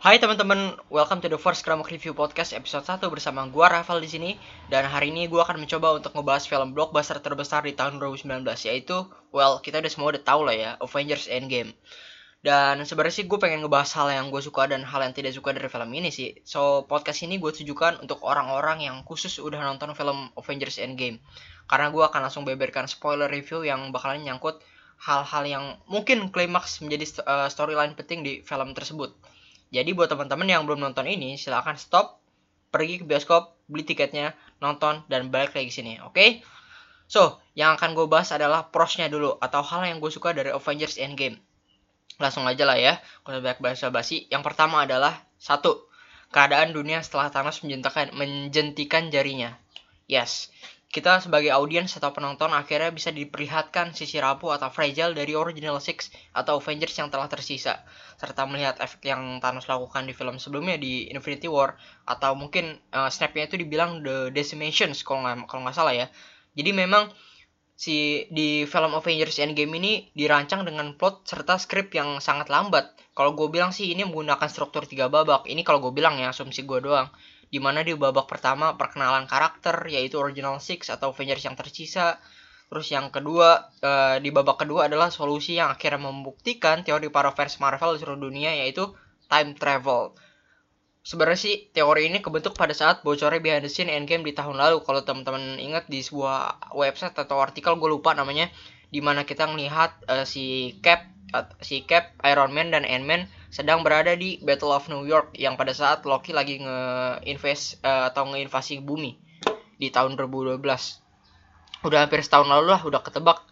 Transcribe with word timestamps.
Hai 0.00 0.16
teman-teman, 0.16 0.80
welcome 0.88 1.20
to 1.20 1.28
the 1.28 1.36
first 1.36 1.60
Kramok 1.60 1.92
Review 1.92 2.16
Podcast 2.16 2.56
episode 2.56 2.88
1 2.88 3.04
bersama 3.12 3.44
gua 3.52 3.68
Rafael 3.68 4.00
di 4.00 4.08
sini 4.08 4.30
dan 4.72 4.88
hari 4.88 5.12
ini 5.12 5.28
gua 5.28 5.44
akan 5.44 5.60
mencoba 5.60 5.92
untuk 5.92 6.16
ngebahas 6.16 6.48
film 6.48 6.72
blockbuster 6.72 7.20
terbesar 7.20 7.68
di 7.68 7.76
tahun 7.76 8.00
2019 8.00 8.40
yaitu 8.64 8.96
well, 9.28 9.60
kita 9.60 9.76
udah 9.76 9.92
semua 9.92 10.16
udah 10.16 10.24
tahu 10.24 10.48
lah 10.48 10.56
ya, 10.56 10.70
Avengers 10.80 11.28
Endgame. 11.28 11.76
Dan 12.40 12.80
sebenarnya 12.88 13.12
sih 13.20 13.28
gue 13.28 13.36
pengen 13.36 13.60
ngebahas 13.60 13.92
hal 14.00 14.08
yang 14.08 14.32
gue 14.32 14.40
suka 14.40 14.72
dan 14.72 14.88
hal 14.88 15.04
yang 15.04 15.12
tidak 15.12 15.36
suka 15.36 15.52
dari 15.52 15.68
film 15.68 15.92
ini 15.92 16.08
sih. 16.08 16.32
So, 16.48 16.88
podcast 16.88 17.20
ini 17.20 17.36
gue 17.36 17.52
tujukan 17.52 18.00
untuk 18.00 18.24
orang-orang 18.24 18.80
yang 18.80 19.04
khusus 19.04 19.36
udah 19.36 19.60
nonton 19.60 19.92
film 19.92 20.32
Avengers 20.32 20.80
Endgame. 20.80 21.20
Karena 21.68 21.92
gue 21.92 22.00
akan 22.00 22.24
langsung 22.24 22.48
beberkan 22.48 22.88
spoiler 22.88 23.28
review 23.28 23.68
yang 23.68 23.92
bakalan 23.92 24.24
nyangkut 24.24 24.64
hal-hal 24.96 25.44
yang 25.44 25.64
mungkin 25.84 26.32
klimaks 26.32 26.80
menjadi 26.80 27.20
uh, 27.28 27.52
storyline 27.52 27.92
penting 27.92 28.24
di 28.24 28.40
film 28.40 28.72
tersebut. 28.72 29.12
Jadi 29.70 29.94
buat 29.94 30.10
teman-teman 30.10 30.50
yang 30.50 30.62
belum 30.66 30.82
nonton 30.82 31.06
ini, 31.06 31.38
silahkan 31.38 31.78
stop, 31.78 32.18
pergi 32.74 33.02
ke 33.02 33.04
bioskop, 33.06 33.54
beli 33.70 33.86
tiketnya, 33.86 34.34
nonton, 34.58 35.06
dan 35.06 35.30
balik 35.30 35.54
lagi 35.54 35.70
sini, 35.70 36.02
oke? 36.02 36.14
Okay? 36.14 36.30
So, 37.10 37.42
yang 37.58 37.74
akan 37.74 37.94
gue 37.94 38.06
bahas 38.06 38.30
adalah 38.34 38.70
prosnya 38.70 39.06
dulu, 39.10 39.38
atau 39.38 39.62
hal 39.62 39.86
yang 39.86 39.98
gue 39.98 40.10
suka 40.10 40.34
dari 40.34 40.50
Avengers 40.50 40.98
Endgame. 40.98 41.38
Langsung 42.18 42.46
aja 42.46 42.66
lah 42.66 42.78
ya, 42.78 42.98
kalau 43.22 43.42
banyak 43.42 43.62
bahasa 43.62 43.90
basi. 43.90 44.26
Yang 44.30 44.42
pertama 44.46 44.86
adalah, 44.86 45.22
satu, 45.38 45.86
keadaan 46.30 46.70
dunia 46.70 47.02
setelah 47.02 47.30
Thanos 47.30 47.62
menjentikan 47.66 49.10
jarinya. 49.10 49.58
Yes, 50.10 50.50
kita 50.90 51.22
sebagai 51.22 51.54
audiens 51.54 51.94
atau 51.94 52.10
penonton 52.10 52.50
akhirnya 52.50 52.90
bisa 52.90 53.14
diperlihatkan 53.14 53.94
sisi 53.94 54.18
rapuh 54.18 54.58
atau 54.58 54.74
fragile 54.74 55.14
dari 55.14 55.38
Original 55.38 55.78
Six 55.78 56.10
atau 56.34 56.58
Avengers 56.58 56.98
yang 56.98 57.14
telah 57.14 57.30
tersisa, 57.30 57.86
serta 58.18 58.42
melihat 58.50 58.74
efek 58.82 59.06
yang 59.06 59.38
Thanos 59.38 59.70
lakukan 59.70 60.02
di 60.10 60.10
film 60.18 60.42
sebelumnya 60.42 60.74
di 60.82 61.06
Infinity 61.14 61.46
War 61.46 61.78
atau 62.10 62.34
mungkin 62.34 62.82
uh, 62.90 63.06
snapnya 63.06 63.46
itu 63.46 63.54
dibilang 63.62 64.02
the 64.02 64.34
decimations 64.34 65.06
kalau 65.06 65.22
nggak 65.22 65.46
kalau 65.46 65.62
nggak 65.62 65.78
salah 65.78 65.94
ya. 65.94 66.10
Jadi 66.58 66.74
memang 66.74 67.14
si 67.78 68.26
di 68.34 68.66
film 68.66 68.90
Avengers 68.90 69.38
Endgame 69.38 69.78
ini 69.78 70.10
dirancang 70.18 70.66
dengan 70.66 70.98
plot 70.98 71.22
serta 71.22 71.54
skrip 71.62 71.94
yang 71.94 72.18
sangat 72.18 72.50
lambat. 72.50 72.90
Kalau 73.14 73.38
gue 73.38 73.46
bilang 73.46 73.70
sih 73.70 73.94
ini 73.94 74.02
menggunakan 74.02 74.50
struktur 74.50 74.90
tiga 74.90 75.06
babak. 75.06 75.46
Ini 75.46 75.62
kalau 75.62 75.78
gue 75.78 75.94
bilang 75.94 76.18
ya 76.18 76.34
asumsi 76.34 76.66
gue 76.66 76.82
doang 76.82 77.06
di 77.50 77.58
mana 77.58 77.82
di 77.82 77.92
babak 77.98 78.30
pertama 78.30 78.78
perkenalan 78.78 79.26
karakter 79.26 79.74
yaitu 79.90 80.22
Original 80.22 80.62
Six 80.62 80.86
atau 80.88 81.10
Avengers 81.10 81.42
yang 81.42 81.58
tersisa. 81.58 82.22
Terus 82.70 82.86
yang 82.94 83.10
kedua 83.10 83.66
uh, 83.82 84.16
di 84.22 84.30
babak 84.30 84.62
kedua 84.62 84.86
adalah 84.86 85.10
solusi 85.10 85.58
yang 85.58 85.74
akhirnya 85.74 86.06
membuktikan 86.06 86.86
teori 86.86 87.10
para 87.10 87.34
fans 87.34 87.58
Marvel 87.58 87.98
seluruh 87.98 88.30
dunia 88.30 88.54
yaitu 88.54 88.94
time 89.26 89.58
travel. 89.58 90.14
Sebenarnya 91.02 91.40
sih 91.42 91.56
teori 91.74 92.06
ini 92.06 92.22
kebentuk 92.22 92.54
pada 92.54 92.70
saat 92.70 93.02
bocornya 93.02 93.42
behind 93.42 93.66
the 93.66 93.72
scene 93.72 93.90
Endgame 93.90 94.22
di 94.22 94.30
tahun 94.30 94.54
lalu. 94.54 94.86
Kalau 94.86 95.02
teman-teman 95.02 95.58
ingat 95.58 95.90
di 95.90 95.98
sebuah 95.98 96.70
website 96.70 97.18
atau 97.18 97.42
artikel 97.42 97.74
gue 97.74 97.90
lupa 97.90 98.14
namanya, 98.14 98.46
di 98.94 99.02
mana 99.02 99.26
kita 99.26 99.50
melihat 99.50 99.96
uh, 100.06 100.22
si 100.22 100.78
Cap, 100.84 101.10
uh, 101.34 101.50
si 101.64 101.82
Cap, 101.88 102.14
Iron 102.22 102.54
Man 102.54 102.70
dan 102.70 102.86
Ant-Man 102.86 103.26
sedang 103.50 103.82
berada 103.82 104.14
di 104.14 104.38
Battle 104.38 104.70
of 104.70 104.86
New 104.86 105.02
York 105.02 105.34
yang 105.34 105.58
pada 105.58 105.74
saat 105.74 106.06
Loki 106.06 106.30
lagi 106.30 106.62
nge-invest 106.62 107.82
uh, 107.82 108.06
atau 108.14 108.30
ngeinvasi 108.30 108.78
bumi 108.78 109.18
di 109.74 109.90
tahun 109.90 110.14
2012. 110.14 110.62
Udah 111.82 111.98
hampir 112.06 112.22
setahun 112.22 112.46
lalu 112.46 112.70
lah 112.70 112.80
udah 112.86 113.02
ketebak 113.02 113.42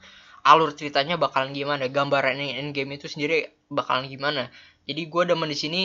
alur 0.46 0.70
ceritanya 0.72 1.18
bakalan 1.18 1.50
gimana, 1.50 1.90
gambaran 1.90 2.38
endgame 2.38 2.94
itu 2.94 3.10
sendiri 3.10 3.50
bakalan 3.68 4.06
gimana. 4.06 4.54
Jadi 4.86 5.02
gue 5.10 5.22
demen 5.26 5.50
di 5.50 5.58
sini 5.58 5.82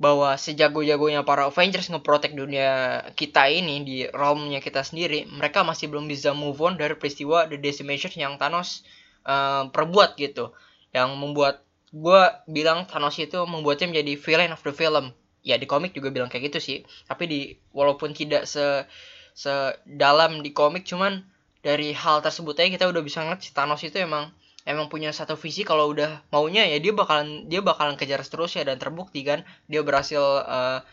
bahwa 0.00 0.36
sejago-jagonya 0.36 1.24
para 1.24 1.48
Avengers 1.48 1.92
ngeprotek 1.92 2.32
dunia 2.32 3.00
kita 3.16 3.48
ini 3.52 3.84
di 3.84 3.96
realmnya 4.08 4.60
kita 4.60 4.84
sendiri, 4.84 5.28
mereka 5.28 5.60
masih 5.64 5.92
belum 5.92 6.08
bisa 6.08 6.32
move 6.32 6.60
on 6.60 6.76
dari 6.76 6.96
peristiwa 6.96 7.44
The 7.48 7.60
Decimation 7.60 8.12
yang 8.16 8.36
Thanos 8.40 8.84
uh, 9.28 9.68
perbuat 9.68 10.16
gitu, 10.16 10.56
yang 10.96 11.16
membuat 11.20 11.64
gue 11.90 12.22
bilang 12.46 12.86
Thanos 12.86 13.18
itu 13.18 13.38
membuatnya 13.46 13.90
menjadi 13.90 14.12
villain 14.18 14.52
of 14.54 14.62
the 14.62 14.70
film 14.70 15.10
ya 15.42 15.56
di 15.56 15.66
komik 15.66 15.96
juga 15.96 16.12
bilang 16.14 16.30
kayak 16.30 16.52
gitu 16.52 16.58
sih 16.60 16.78
tapi 17.08 17.24
di 17.26 17.40
walaupun 17.74 18.12
tidak 18.14 18.46
se 18.46 18.86
sedalam 19.34 20.44
di 20.44 20.52
komik 20.52 20.84
cuman 20.86 21.24
dari 21.64 21.96
hal 21.96 22.20
tersebut 22.20 22.54
aja 22.60 22.68
kita 22.68 22.86
udah 22.88 23.02
bisa 23.02 23.24
ngeliat 23.24 23.40
si 23.42 23.50
Thanos 23.50 23.82
itu 23.82 23.96
emang 23.98 24.30
emang 24.68 24.92
punya 24.92 25.10
satu 25.10 25.34
visi 25.40 25.64
kalau 25.64 25.88
udah 25.90 26.22
maunya 26.28 26.68
ya 26.68 26.76
dia 26.78 26.92
bakalan 26.92 27.48
dia 27.48 27.64
bakalan 27.64 27.96
kejar 27.96 28.20
terus 28.22 28.54
ya 28.54 28.62
dan 28.62 28.76
terbukti 28.76 29.24
kan 29.24 29.42
dia 29.66 29.80
berhasil 29.80 30.20
uh, 30.44 30.84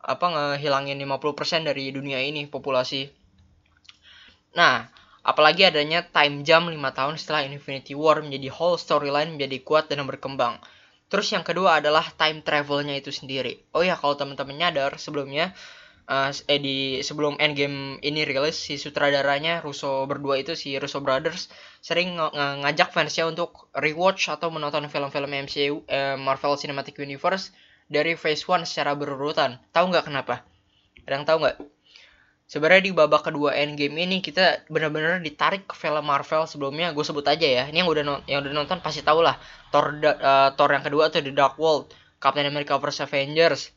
apa 0.00 0.26
ngehilangin 0.32 0.96
50% 0.96 1.68
dari 1.68 1.92
dunia 1.92 2.24
ini 2.24 2.48
populasi. 2.48 3.12
Nah, 4.56 4.88
Apalagi 5.30 5.62
adanya 5.70 6.02
time 6.10 6.42
jump 6.42 6.66
5 6.66 6.74
tahun 6.74 7.14
setelah 7.14 7.46
Infinity 7.46 7.94
War 7.94 8.18
menjadi 8.18 8.50
whole 8.50 8.74
storyline 8.74 9.38
menjadi 9.38 9.62
kuat 9.62 9.86
dan 9.86 10.02
berkembang. 10.02 10.58
Terus 11.06 11.30
yang 11.30 11.46
kedua 11.46 11.78
adalah 11.78 12.02
time 12.18 12.42
travelnya 12.42 12.98
itu 12.98 13.14
sendiri. 13.14 13.62
Oh 13.70 13.86
ya 13.86 13.94
kalau 13.94 14.18
teman-teman 14.18 14.58
nyadar 14.58 14.98
sebelumnya 14.98 15.54
uh, 16.10 16.30
eh 16.34 16.58
di 16.58 16.78
sebelum 17.06 17.38
Endgame 17.38 18.02
ini 18.02 18.26
rilis 18.26 18.58
si 18.58 18.74
sutradaranya 18.74 19.62
Russo 19.62 20.02
berdua 20.10 20.42
itu 20.42 20.58
si 20.58 20.74
Russo 20.74 20.98
Brothers 20.98 21.46
sering 21.78 22.18
ng 22.18 22.34
ng 22.34 22.66
ngajak 22.66 22.90
fansnya 22.90 23.30
untuk 23.30 23.70
rewatch 23.78 24.34
atau 24.34 24.50
menonton 24.50 24.90
film-film 24.90 25.30
MCU 25.30 25.86
eh, 25.86 26.18
Marvel 26.18 26.58
Cinematic 26.58 26.98
Universe 26.98 27.54
dari 27.86 28.18
Phase 28.18 28.42
1 28.42 28.66
secara 28.66 28.98
berurutan. 28.98 29.62
Tahu 29.70 29.94
nggak 29.94 30.10
kenapa? 30.10 30.42
Ada 31.06 31.14
yang 31.14 31.26
tahu 31.26 31.38
nggak? 31.46 31.56
Sebenarnya 32.50 32.90
di 32.90 32.92
babak 32.92 33.30
kedua 33.30 33.54
Endgame 33.54 34.02
ini 34.02 34.18
kita 34.18 34.66
benar-benar 34.66 35.22
ditarik 35.22 35.70
ke 35.70 35.74
film 35.78 36.02
Marvel 36.02 36.50
sebelumnya. 36.50 36.90
Gue 36.90 37.06
sebut 37.06 37.22
aja 37.22 37.46
ya. 37.46 37.64
Ini 37.70 37.86
yang 37.86 37.88
udah 37.88 38.26
yang 38.26 38.42
udah 38.42 38.50
nonton 38.50 38.82
pasti 38.82 39.06
tau 39.06 39.22
lah. 39.22 39.38
Thor 39.70 40.02
uh, 40.02 40.50
Thor 40.58 40.70
yang 40.74 40.82
kedua 40.82 41.14
tuh 41.14 41.22
The 41.22 41.30
Dark 41.30 41.54
World. 41.62 41.94
Captain 42.18 42.44
America 42.44 42.76
vs. 42.76 43.06
Avengers 43.06 43.70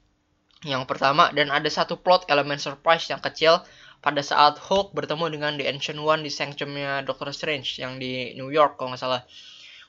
yang 0.66 0.90
pertama. 0.90 1.30
Dan 1.30 1.54
ada 1.54 1.70
satu 1.70 2.02
plot 2.02 2.26
elemen 2.34 2.58
surprise 2.58 3.06
yang 3.14 3.22
kecil. 3.22 3.62
Pada 4.04 4.20
saat 4.20 4.60
Hulk 4.60 4.92
bertemu 4.92 5.32
dengan 5.32 5.56
The 5.56 5.70
Ancient 5.70 6.02
One 6.02 6.28
di 6.28 6.32
sanctumnya 6.34 7.08
Doctor 7.08 7.32
Strange 7.32 7.80
yang 7.80 8.02
di 8.02 8.36
New 8.36 8.52
York 8.52 8.76
kalau 8.76 8.92
nggak 8.92 9.00
salah. 9.00 9.22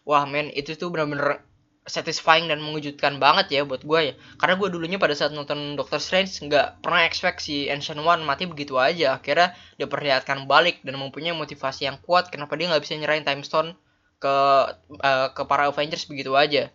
Wah 0.05 0.23
men 0.29 0.53
itu 0.55 0.77
tuh 0.77 0.93
benar-benar 0.93 1.43
satisfying 1.85 2.49
dan 2.49 2.65
mengejutkan 2.65 3.21
banget 3.21 3.61
ya 3.61 3.63
buat 3.69 3.85
gue 3.85 4.01
ya. 4.01 4.15
Karena 4.41 4.57
gue 4.57 4.69
dulunya 4.73 4.97
pada 4.97 5.13
saat 5.13 5.37
nonton 5.37 5.77
Doctor 5.77 6.01
Strange 6.01 6.33
nggak 6.49 6.81
pernah 6.81 7.05
expect 7.05 7.45
si 7.45 7.69
Ancient 7.69 8.01
One 8.01 8.25
mati 8.25 8.49
begitu 8.49 8.81
aja. 8.81 9.21
Akhirnya 9.21 9.53
dia 9.77 9.85
perlihatkan 9.85 10.49
balik 10.49 10.81
dan 10.81 10.97
mempunyai 10.97 11.37
motivasi 11.37 11.85
yang 11.85 12.01
kuat 12.01 12.33
kenapa 12.33 12.57
dia 12.57 12.73
nggak 12.73 12.81
bisa 12.81 12.97
nyerahin 12.97 13.29
Time 13.29 13.45
Stone 13.45 13.77
ke 14.17 14.35
uh, 15.05 15.29
ke 15.37 15.43
para 15.45 15.69
Avengers 15.69 16.09
begitu 16.09 16.33
aja. 16.33 16.73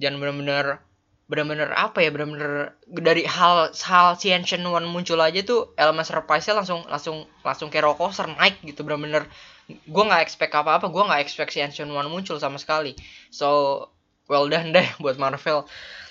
Dan 0.00 0.16
benar-benar 0.16 0.80
benar-benar 1.28 1.76
apa 1.76 2.00
ya 2.00 2.08
benar-benar 2.08 2.80
dari 2.88 3.28
hal 3.28 3.68
hal 3.76 4.16
si 4.16 4.32
Ancient 4.32 4.64
One 4.64 4.88
muncul 4.88 5.20
aja 5.20 5.44
tuh 5.44 5.76
elemen 5.76 6.00
surprise-nya 6.00 6.56
langsung 6.56 6.80
langsung 6.88 7.28
langsung 7.44 7.68
kayak 7.68 7.92
coaster 8.00 8.24
naik 8.24 8.64
gitu 8.64 8.88
benar-benar. 8.88 9.28
Gue 9.68 10.04
nggak 10.08 10.24
expect 10.24 10.56
apa-apa 10.56 10.88
gue 10.88 11.02
nggak 11.04 11.20
expect 11.20 11.52
si 11.52 11.60
Ancient 11.60 11.92
One 11.92 12.08
muncul 12.08 12.40
sama 12.40 12.56
sekali. 12.56 12.96
So 13.28 13.92
well 14.28 14.46
done 14.46 14.70
deh 14.76 14.86
buat 15.02 15.16
Marvel. 15.16 15.66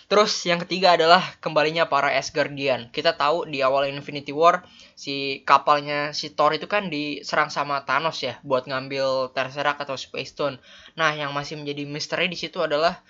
Terus 0.07 0.31
yang 0.47 0.63
ketiga 0.63 0.95
adalah 0.95 1.19
kembalinya 1.44 1.91
para 1.91 2.16
Asgardian. 2.16 2.88
Kita 2.95 3.19
tahu 3.19 3.44
di 3.44 3.59
awal 3.59 3.91
Infinity 3.91 4.31
War 4.31 4.63
si 4.95 5.44
kapalnya 5.44 6.16
si 6.16 6.31
Thor 6.31 6.55
itu 6.55 6.63
kan 6.63 6.88
diserang 6.88 7.51
sama 7.51 7.83
Thanos 7.83 8.23
ya 8.23 8.39
buat 8.39 8.72
ngambil 8.72 9.35
Tesseract 9.35 9.83
atau 9.83 10.00
Space 10.00 10.31
Stone. 10.31 10.63
Nah, 10.95 11.11
yang 11.11 11.35
masih 11.35 11.59
menjadi 11.59 11.83
misteri 11.83 12.31
di 12.31 12.39
situ 12.39 12.63
adalah 12.63 13.03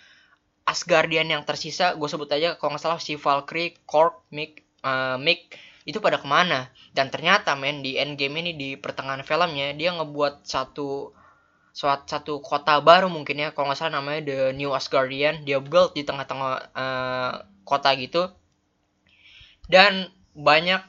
Asgardian 0.65 1.29
yang 1.29 1.45
tersisa. 1.45 1.93
Gue 1.93 2.09
sebut 2.09 2.27
aja 2.33 2.57
kalau 2.57 2.73
nggak 2.73 2.81
salah 2.81 2.97
si 2.97 3.13
Valkyrie, 3.13 3.77
Korg, 3.85 4.17
Mick, 4.33 4.65
uh, 4.81 5.21
Mick 5.21 5.53
itu 5.87 6.01
pada 6.01 6.17
ke 6.19 6.27
mana? 6.27 6.67
Dan 6.91 7.07
ternyata 7.13 7.55
men 7.55 7.85
di 7.85 7.95
Endgame 7.95 8.41
ini 8.41 8.51
di 8.57 8.69
pertengahan 8.73 9.21
filmnya 9.21 9.71
dia 9.77 9.93
ngebuat 9.95 10.43
satu 10.43 11.15
satu 11.77 12.41
kota 12.41 12.81
baru 12.81 13.05
mungkin 13.05 13.37
ya. 13.37 13.49
Kalau 13.53 13.69
nggak 13.69 13.77
salah 13.77 14.01
namanya 14.01 14.25
The 14.25 14.37
New 14.57 14.73
Asgardian. 14.73 15.45
Dia 15.45 15.61
build 15.61 15.93
di 15.93 16.01
tengah-tengah 16.01 16.73
uh, 16.73 17.33
kota 17.61 17.93
gitu. 18.01 18.33
Dan 19.69 20.09
banyak 20.33 20.81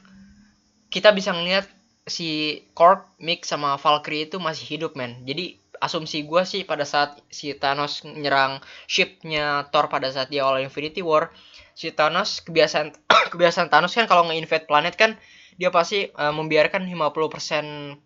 kita 0.89 1.13
bisa 1.13 1.29
ngeliat 1.29 1.69
si 2.09 2.61
Korg, 2.73 3.05
Mick 3.21 3.45
sama 3.45 3.77
Valkyrie 3.77 4.25
itu 4.25 4.41
masih 4.41 4.65
hidup 4.65 4.97
men. 4.97 5.21
Jadi 5.29 5.61
asumsi 5.79 6.27
gue 6.27 6.43
sih 6.43 6.67
pada 6.67 6.83
saat 6.83 7.21
si 7.31 7.55
Thanos 7.55 8.03
nyerang 8.03 8.59
shipnya 8.89 9.69
Thor 9.71 9.87
pada 9.87 10.11
saat 10.11 10.27
dia 10.27 10.43
awal 10.43 10.65
Infinity 10.65 10.99
War 10.99 11.31
si 11.71 11.95
Thanos 11.95 12.43
kebiasaan 12.43 12.91
kebiasaan 13.33 13.71
Thanos 13.71 13.95
kan 13.95 14.05
kalau 14.05 14.27
nge-invade 14.27 14.67
planet 14.67 14.99
kan 14.99 15.15
dia 15.59 15.75
pasti 15.75 16.07
uh, 16.07 16.31
membiarkan 16.31 16.87
50% 16.87 16.95
uh, 16.95 17.19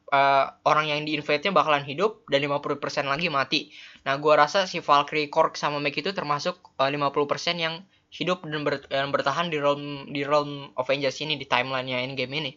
eh, 0.09 0.45
orang 0.65 0.89
yang 0.89 1.05
diinvite-nya 1.05 1.53
bakalan 1.53 1.85
hidup 1.85 2.25
dan 2.25 2.41
50% 2.41 2.81
lagi 3.05 3.29
mati. 3.29 3.69
Nah, 4.09 4.17
gua 4.17 4.41
rasa 4.41 4.65
si 4.65 4.81
Valkyrie, 4.81 5.29
Korg 5.29 5.53
sama 5.53 5.77
Meg 5.77 5.93
itu 5.93 6.09
termasuk 6.17 6.57
uh, 6.81 6.89
50% 6.89 7.61
yang 7.61 7.85
hidup 8.09 8.41
dan, 8.49 8.65
ber, 8.65 8.81
dan 8.89 9.13
bertahan 9.13 9.53
di 9.53 9.61
realm 9.61 10.09
di 10.09 10.25
realm 10.25 10.73
Avengers 10.81 11.21
ini 11.21 11.37
di 11.37 11.45
timelinenya 11.45 12.01
Endgame 12.01 12.33
ini. 12.41 12.51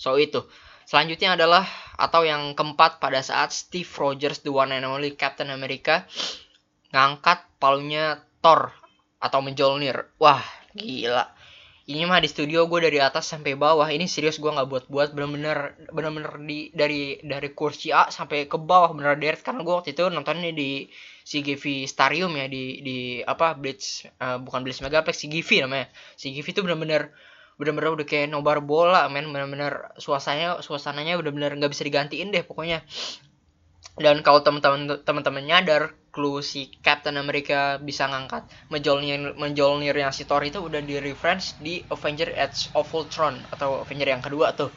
So 0.00 0.16
itu. 0.16 0.48
Selanjutnya 0.88 1.36
adalah 1.36 1.68
atau 2.00 2.24
yang 2.24 2.56
keempat 2.56 3.04
pada 3.04 3.20
saat 3.20 3.52
Steve 3.52 3.88
Rogers 3.88 4.40
the 4.44 4.52
one 4.52 4.72
and 4.72 4.88
only 4.88 5.12
Captain 5.12 5.52
America 5.52 6.08
ngangkat 6.92 7.44
palunya 7.60 8.24
Thor 8.40 8.72
atau 9.20 9.44
Mjolnir. 9.44 10.08
Wah, 10.16 10.42
gila. 10.72 11.41
Ini 11.82 12.06
mah 12.06 12.22
di 12.22 12.30
studio 12.30 12.70
gue 12.70 12.78
dari 12.78 13.02
atas 13.02 13.26
sampai 13.26 13.58
bawah. 13.58 13.90
Ini 13.90 14.06
serius 14.06 14.38
gue 14.38 14.46
nggak 14.46 14.70
buat-buat. 14.70 15.18
Bener-bener 15.18 15.74
bener-bener 15.90 16.38
di 16.46 16.70
dari 16.70 17.18
dari 17.26 17.50
kursi 17.50 17.90
A 17.90 18.06
sampai 18.06 18.46
ke 18.46 18.54
bawah. 18.54 18.94
Bener 18.94 19.18
deret 19.18 19.42
karena 19.42 19.66
gue 19.66 19.74
waktu 19.74 19.90
itu 19.90 20.06
nontonnya 20.06 20.54
di 20.54 20.86
CGV 21.26 21.90
Starium 21.90 22.38
ya 22.38 22.46
di 22.46 22.86
di 22.86 22.98
apa 23.26 23.58
Blitz 23.58 24.06
uh, 24.22 24.38
bukan 24.38 24.62
Blitz 24.62 24.78
Megaplex 24.78 25.26
CGV 25.26 25.66
namanya. 25.66 25.90
CGV 26.14 26.46
itu 26.54 26.60
bener-bener 26.62 27.10
bener-bener 27.58 27.90
udah 27.98 28.06
kayak 28.06 28.30
nobar 28.30 28.62
bola 28.62 29.10
men. 29.10 29.26
Bener-bener 29.34 29.90
suasananya 29.98 30.62
suasananya 30.62 31.18
bener-bener 31.18 31.58
nggak 31.58 31.72
bisa 31.74 31.82
digantiin 31.82 32.30
deh 32.30 32.46
pokoknya. 32.46 32.86
Dan 33.98 34.22
kalau 34.22 34.46
teman-teman 34.46 35.02
teman-teman 35.02 35.42
nyadar 35.42 35.98
clue 36.12 36.44
si 36.44 36.68
Captain 36.84 37.16
America 37.16 37.80
bisa 37.80 38.04
ngangkat 38.04 38.44
Mjolnir 38.68 39.32
Mjolnirnya 39.34 40.12
si 40.12 40.28
Thor 40.28 40.44
itu 40.44 40.60
udah 40.60 40.84
di 40.84 41.00
reference 41.00 41.56
di 41.56 41.80
Avenger 41.88 42.36
Age 42.36 42.68
of 42.76 42.92
Ultron 42.92 43.40
atau 43.48 43.80
Avenger 43.80 44.12
yang 44.12 44.20
kedua 44.20 44.52
tuh. 44.52 44.68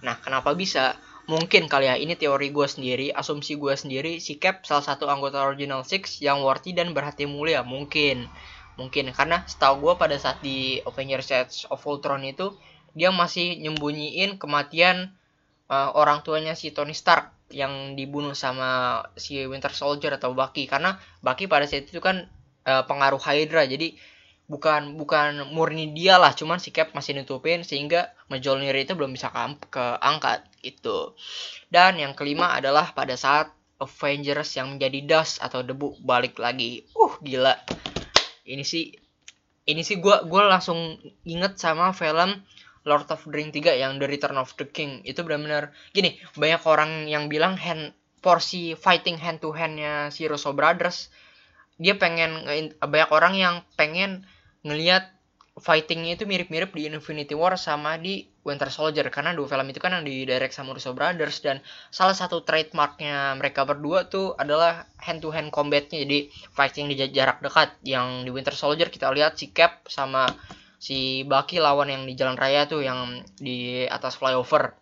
Nah, 0.00 0.16
kenapa 0.18 0.56
bisa? 0.56 0.96
Mungkin 1.28 1.68
kali 1.68 1.92
ya, 1.92 2.00
ini 2.00 2.16
teori 2.16 2.48
gue 2.48 2.64
sendiri, 2.64 3.12
asumsi 3.12 3.60
gue 3.60 3.76
sendiri, 3.76 4.16
si 4.16 4.40
Cap 4.40 4.64
salah 4.64 4.80
satu 4.80 5.12
anggota 5.12 5.44
Original 5.44 5.84
Six 5.84 6.24
yang 6.24 6.40
worthy 6.40 6.72
dan 6.72 6.96
berhati 6.96 7.28
mulia, 7.28 7.60
mungkin. 7.60 8.24
Mungkin, 8.80 9.12
karena 9.12 9.44
setahu 9.44 9.84
gue 9.84 9.94
pada 10.00 10.16
saat 10.16 10.40
di 10.40 10.80
Avengers 10.88 11.28
Age 11.28 11.56
of 11.68 11.84
Ultron 11.84 12.24
itu, 12.24 12.56
dia 12.96 13.12
masih 13.12 13.60
nyembunyiin 13.60 14.40
kematian 14.40 15.12
uh, 15.68 15.92
orang 15.92 16.24
tuanya 16.24 16.56
si 16.56 16.72
Tony 16.72 16.96
Stark 16.96 17.28
yang 17.48 17.96
dibunuh 17.96 18.36
sama 18.36 19.00
si 19.16 19.40
Winter 19.44 19.72
Soldier 19.72 20.16
atau 20.16 20.36
Bucky. 20.36 20.68
Karena 20.68 21.00
Bucky 21.24 21.48
pada 21.48 21.64
saat 21.64 21.88
itu 21.88 22.00
kan 22.00 22.28
uh, 22.68 22.84
pengaruh 22.84 23.20
Hydra. 23.20 23.64
Jadi 23.64 23.96
bukan 24.48 24.96
bukan 24.96 25.48
murni 25.52 25.92
dia 25.92 26.16
lah. 26.16 26.32
Cuman 26.32 26.60
si 26.60 26.72
Cap 26.72 26.92
masih 26.96 27.16
nutupin 27.16 27.64
sehingga 27.64 28.12
Mjolnir 28.32 28.76
itu 28.76 28.96
belum 28.96 29.12
bisa 29.16 29.32
ke 29.32 29.68
keangkat 29.72 30.44
gitu. 30.64 31.16
Dan 31.72 32.00
yang 32.00 32.12
kelima 32.12 32.56
adalah 32.56 32.92
pada 32.92 33.16
saat 33.16 33.52
Avengers 33.78 34.58
yang 34.58 34.74
menjadi 34.74 34.98
dust 35.06 35.38
atau 35.38 35.62
debu 35.62 36.02
balik 36.02 36.36
lagi. 36.40 36.84
Uh 36.96 37.14
gila. 37.22 37.54
Ini 38.48 38.64
sih 38.64 38.90
ini 39.68 39.84
sih 39.84 40.00
gue 40.00 40.16
gue 40.24 40.42
langsung 40.48 40.96
inget 41.28 41.60
sama 41.60 41.92
film 41.92 42.40
Lord 42.88 43.06
of 43.12 43.22
the 43.28 43.30
Ring 43.30 43.52
3 43.52 43.76
yang 43.76 44.00
The 44.00 44.08
Return 44.08 44.40
of 44.40 44.56
the 44.56 44.64
King. 44.64 45.04
Itu 45.04 45.22
benar-benar 45.28 45.76
gini 45.92 46.16
banyak 46.34 46.62
orang 46.64 47.06
yang 47.06 47.28
bilang 47.28 47.60
hand 47.60 47.92
porsi 48.18 48.74
fighting 48.74 49.20
hand 49.20 49.44
to 49.44 49.54
handnya 49.54 50.10
si 50.10 50.26
Russo 50.26 50.50
Brothers 50.50 51.12
dia 51.78 51.94
pengen 51.94 52.42
banyak 52.82 53.10
orang 53.14 53.38
yang 53.38 53.54
pengen 53.78 54.26
ngelihat 54.66 55.14
fightingnya 55.58 56.18
itu 56.18 56.26
mirip-mirip 56.26 56.74
di 56.74 56.90
Infinity 56.90 57.34
War 57.34 57.54
sama 57.58 57.98
di 57.98 58.26
Winter 58.42 58.70
Soldier 58.70 59.06
karena 59.10 59.34
dua 59.34 59.46
film 59.50 59.66
itu 59.70 59.78
kan 59.82 59.94
yang 59.94 60.06
di 60.06 60.26
direct 60.26 60.54
sama 60.54 60.74
Russo 60.74 60.94
Brothers 60.94 61.42
dan 61.42 61.62
salah 61.90 62.14
satu 62.14 62.42
trademarknya 62.46 63.34
mereka 63.38 63.66
berdua 63.66 64.06
tuh 64.06 64.34
adalah 64.38 64.86
hand 64.98 65.22
to 65.22 65.30
hand 65.34 65.50
combatnya 65.50 66.02
jadi 66.02 66.30
fighting 66.54 66.90
di 66.90 66.94
jarak 67.10 67.42
dekat. 67.42 67.74
Yang 67.82 68.26
di 68.26 68.30
Winter 68.30 68.54
Soldier 68.54 68.88
kita 68.90 69.10
lihat 69.10 69.38
si 69.38 69.50
Cap 69.50 69.86
sama 69.90 70.30
si 70.78 71.26
Bucky 71.26 71.58
lawan 71.58 71.90
yang 71.90 72.02
di 72.06 72.14
jalan 72.14 72.38
raya 72.38 72.70
tuh 72.70 72.86
yang 72.86 73.26
di 73.38 73.82
atas 73.86 74.14
flyover 74.14 74.78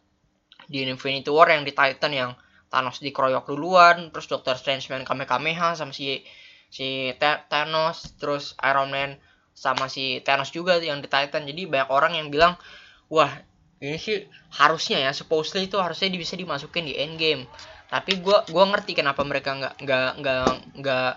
di 0.68 0.84
Infinity 0.84 1.32
War 1.32 1.48
yang 1.48 1.64
di 1.64 1.72
Titan 1.72 2.12
yang 2.12 2.30
Thanos 2.68 3.00
dikeroyok 3.00 3.48
duluan 3.48 4.12
terus 4.12 4.28
Doctor 4.28 4.58
Strange 4.60 4.92
main 4.92 5.08
Kamehameha 5.08 5.78
sama 5.78 5.96
si 5.96 6.20
si 6.68 7.14
Thanos 7.16 8.18
terus 8.20 8.52
Iron 8.60 8.92
Man 8.92 9.16
sama 9.56 9.88
si 9.88 10.20
Thanos 10.20 10.52
juga 10.52 10.76
yang 10.76 11.00
di 11.00 11.08
Titan. 11.08 11.48
Jadi 11.48 11.64
banyak 11.64 11.88
orang 11.88 12.12
yang 12.20 12.28
bilang 12.28 12.60
wah 13.08 13.32
ini 13.80 13.96
sih 13.96 14.28
harusnya 14.52 15.00
ya 15.00 15.12
supposedly 15.16 15.68
itu 15.68 15.80
harusnya 15.80 16.12
bisa 16.12 16.36
dimasukin 16.36 16.84
di 16.84 16.94
Endgame. 17.00 17.48
Tapi 17.86 18.20
gue 18.20 18.38
gua 18.52 18.64
ngerti 18.68 18.92
kenapa 18.98 19.22
mereka 19.24 19.56
nggak 19.56 19.74
nggak 19.80 20.10
nggak 20.20 20.46
nggak 20.82 21.12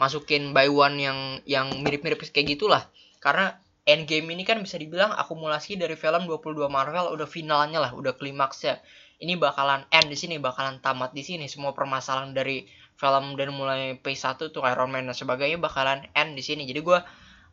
masukin 0.00 0.56
by 0.56 0.66
one 0.66 0.96
yang 0.98 1.18
yang 1.46 1.70
mirip-mirip 1.84 2.18
kayak 2.32 2.58
gitulah. 2.58 2.82
Karena 3.22 3.54
Endgame 3.84 4.32
ini 4.32 4.48
kan 4.48 4.56
bisa 4.64 4.80
dibilang 4.80 5.12
akumulasi 5.12 5.76
dari 5.76 5.92
film 5.92 6.24
22 6.24 6.56
Marvel 6.72 7.12
udah 7.12 7.28
finalnya 7.28 7.84
lah, 7.84 7.92
udah 7.92 8.16
klimaksnya. 8.16 8.80
Ini 9.20 9.36
bakalan 9.36 9.84
end 9.92 10.08
di 10.08 10.16
sini, 10.16 10.40
bakalan 10.40 10.80
tamat 10.80 11.12
di 11.12 11.20
sini. 11.20 11.44
Semua 11.52 11.76
permasalahan 11.76 12.32
dari 12.32 12.64
film 12.96 13.36
dan 13.36 13.52
mulai 13.52 14.00
P1 14.00 14.40
tuh 14.40 14.64
Iron 14.64 14.88
Man 14.88 15.04
dan 15.04 15.12
sebagainya 15.12 15.60
bakalan 15.60 16.08
end 16.16 16.32
di 16.32 16.40
sini. 16.40 16.64
Jadi 16.64 16.80
gue 16.80 16.98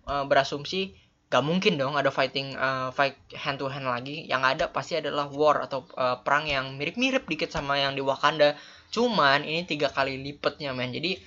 uh, 0.08 0.24
berasumsi 0.24 0.96
gak 1.32 1.44
mungkin 1.48 1.80
dong 1.80 1.96
ada 1.96 2.12
fighting 2.12 2.56
uh, 2.56 2.92
fight 2.96 3.20
hand 3.36 3.60
to 3.60 3.68
hand 3.68 3.84
lagi. 3.84 4.24
Yang 4.24 4.44
ada 4.56 4.66
pasti 4.72 4.96
adalah 5.04 5.28
war 5.28 5.60
atau 5.68 5.84
uh, 6.00 6.24
perang 6.24 6.48
yang 6.48 6.80
mirip-mirip 6.80 7.28
dikit 7.28 7.52
sama 7.52 7.76
yang 7.76 7.92
di 7.92 8.00
Wakanda. 8.00 8.56
Cuman 8.88 9.44
ini 9.44 9.68
tiga 9.68 9.92
kali 9.92 10.16
lipetnya 10.16 10.72
men. 10.72 10.96
Jadi 10.96 11.20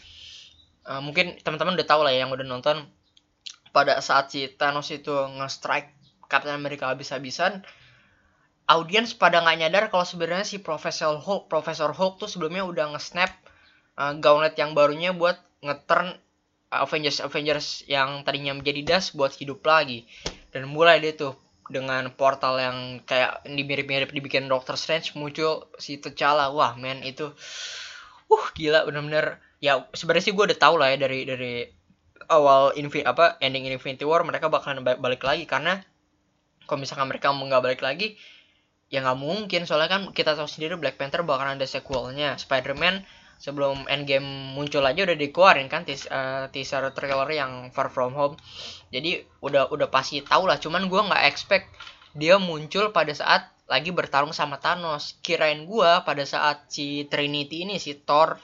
uh, 0.89 1.05
mungkin 1.05 1.37
teman-teman 1.45 1.77
udah 1.77 1.89
tahu 1.89 2.01
lah 2.09 2.13
ya 2.17 2.25
yang 2.25 2.33
udah 2.33 2.49
nonton 2.49 2.89
pada 3.75 3.99
saat 3.99 4.31
si 4.31 4.47
Thanos 4.47 4.89
itu 4.95 5.11
nge-strike 5.11 5.91
Captain 6.31 6.55
America 6.55 6.87
habis-habisan 6.87 7.67
audiens 8.71 9.13
pada 9.13 9.45
nggak 9.45 9.59
nyadar 9.61 9.85
kalau 9.93 10.07
sebenarnya 10.09 10.47
si 10.47 10.63
Profesor 10.63 11.21
Hulk 11.21 11.53
Profesor 11.53 11.93
Hulk 11.93 12.23
tuh 12.23 12.31
sebelumnya 12.31 12.65
udah 12.65 12.97
nge-snap 12.97 13.35
uh, 13.99 14.15
gauntlet 14.17 14.57
yang 14.57 14.73
barunya 14.73 15.13
buat 15.13 15.37
nge-turn 15.61 16.17
Avengers 16.75 17.23
Avengers 17.23 17.87
yang 17.87 18.27
tadinya 18.27 18.51
menjadi 18.57 18.83
dust 18.83 19.15
buat 19.15 19.31
hidup 19.31 19.63
lagi. 19.63 20.11
Dan 20.51 20.67
mulai 20.71 20.99
dia 20.99 21.15
tuh 21.15 21.39
dengan 21.71 22.11
portal 22.13 22.59
yang 22.61 22.79
kayak 23.07 23.47
mirip-mirip 23.47 24.11
dibikin 24.11 24.51
Doctor 24.51 24.75
Strange 24.75 25.15
muncul 25.15 25.71
si 25.79 26.03
T'Challa. 26.03 26.51
Wah 26.51 26.75
men 26.75 27.07
itu 27.07 27.31
uh 28.27 28.47
gila 28.59 28.87
bener-bener. 28.91 29.39
Ya 29.63 29.87
sebenarnya 29.95 30.25
sih 30.27 30.35
gue 30.35 30.45
udah 30.51 30.59
tau 30.59 30.75
lah 30.75 30.93
ya 30.93 30.99
dari 30.99 31.23
dari 31.25 31.53
awal 32.29 32.75
Infi 32.77 33.05
apa 33.05 33.37
ending 33.41 33.69
Infinity 33.69 34.05
War 34.07 34.23
mereka 34.25 34.49
bakalan 34.53 34.83
balik 34.83 35.23
lagi. 35.25 35.45
Karena 35.49 35.81
kalau 36.65 36.81
misalkan 36.81 37.09
mereka 37.09 37.33
nggak 37.33 37.63
balik 37.63 37.83
lagi 37.85 38.17
ya 38.93 39.03
nggak 39.03 39.19
mungkin. 39.19 39.67
Soalnya 39.69 39.91
kan 39.91 40.03
kita 40.15 40.39
tahu 40.39 40.47
sendiri 40.47 40.79
Black 40.79 40.97
Panther 41.01 41.27
bakalan 41.27 41.59
ada 41.59 41.67
sequelnya. 41.69 42.37
Spider-Man 42.39 43.05
sebelum 43.39 43.85
Endgame 43.91 44.55
muncul 44.55 44.81
aja 44.87 45.05
udah 45.05 45.19
dikeluarin 45.19 45.67
kan 45.69 45.83
teaser, 45.85 46.09
uh, 46.09 46.47
teaser 46.49 46.87
trailer 46.95 47.29
yang 47.29 47.69
Far 47.75 47.91
From 47.91 48.15
Home. 48.15 48.39
Jadi 48.95 49.21
udah 49.43 49.69
udah 49.69 49.89
pasti 49.91 50.23
tahu 50.23 50.47
lah. 50.47 50.57
Cuman 50.63 50.87
gue 50.87 51.01
nggak 51.01 51.25
expect 51.29 51.69
dia 52.15 52.39
muncul 52.39 52.95
pada 52.95 53.11
saat 53.11 53.51
lagi 53.67 53.91
bertarung 53.91 54.33
sama 54.33 54.61
Thanos. 54.63 55.19
Kirain 55.21 55.67
gue 55.67 55.91
pada 56.07 56.25
saat 56.25 56.69
si 56.71 57.09
Trinity 57.11 57.67
ini 57.67 57.77
si 57.83 57.99
Thor 57.99 58.39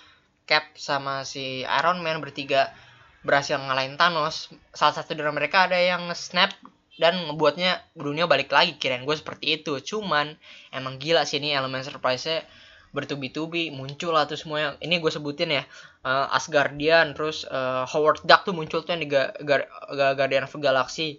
Cap 0.50 0.74
sama 0.74 1.22
si 1.22 1.62
Iron 1.62 2.02
Man 2.02 2.18
bertiga 2.18 2.74
berhasil 3.20 3.60
ngalahin 3.60 4.00
Thanos 4.00 4.48
salah 4.72 4.96
satu 4.96 5.12
dari 5.12 5.28
mereka 5.28 5.68
ada 5.68 5.76
yang 5.76 6.08
snap 6.16 6.56
dan 7.00 7.16
ngebuatnya 7.32 7.80
dunia 7.96 8.28
balik 8.28 8.52
lagi. 8.52 8.76
Kirain 8.76 9.08
gue 9.08 9.16
seperti 9.16 9.60
itu. 9.60 9.80
Cuman 9.80 10.36
emang 10.68 11.00
gila 11.00 11.24
sih 11.24 11.40
ini 11.40 11.56
elemen 11.56 11.80
surprise-nya. 11.80 12.44
Bertubi-tubi 12.92 13.72
muncul 13.72 14.12
lah 14.12 14.28
tuh 14.28 14.36
semuanya. 14.36 14.76
Ini 14.84 15.00
gue 15.00 15.08
sebutin 15.08 15.48
ya 15.48 15.64
uh, 16.04 16.36
Asgardian 16.36 17.16
terus 17.16 17.48
uh, 17.48 17.88
Howard 17.88 18.20
Duck 18.28 18.44
tuh 18.44 18.52
muncul 18.52 18.84
tuh 18.84 18.92
yang 18.92 19.00
di 19.00 19.08
Ga 19.08 19.32
Ga 19.40 19.64
Ga 19.96 20.08
Guardian 20.12 20.44
of 20.44 20.52
Galaxy. 20.60 21.16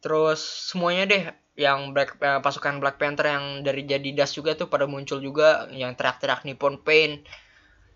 Terus 0.00 0.40
semuanya 0.72 1.04
deh 1.04 1.22
yang 1.60 1.92
Black 1.92 2.16
uh, 2.24 2.40
pasukan 2.40 2.80
Black 2.80 2.96
Panther 2.96 3.28
yang 3.28 3.60
dari 3.60 3.84
jadi 3.84 4.16
das 4.16 4.32
juga 4.32 4.56
tuh 4.56 4.72
pada 4.72 4.88
muncul 4.88 5.20
juga. 5.20 5.68
Yang 5.68 6.00
teriak-teriak 6.00 6.48
Nippon 6.48 6.80
Pain 6.80 7.20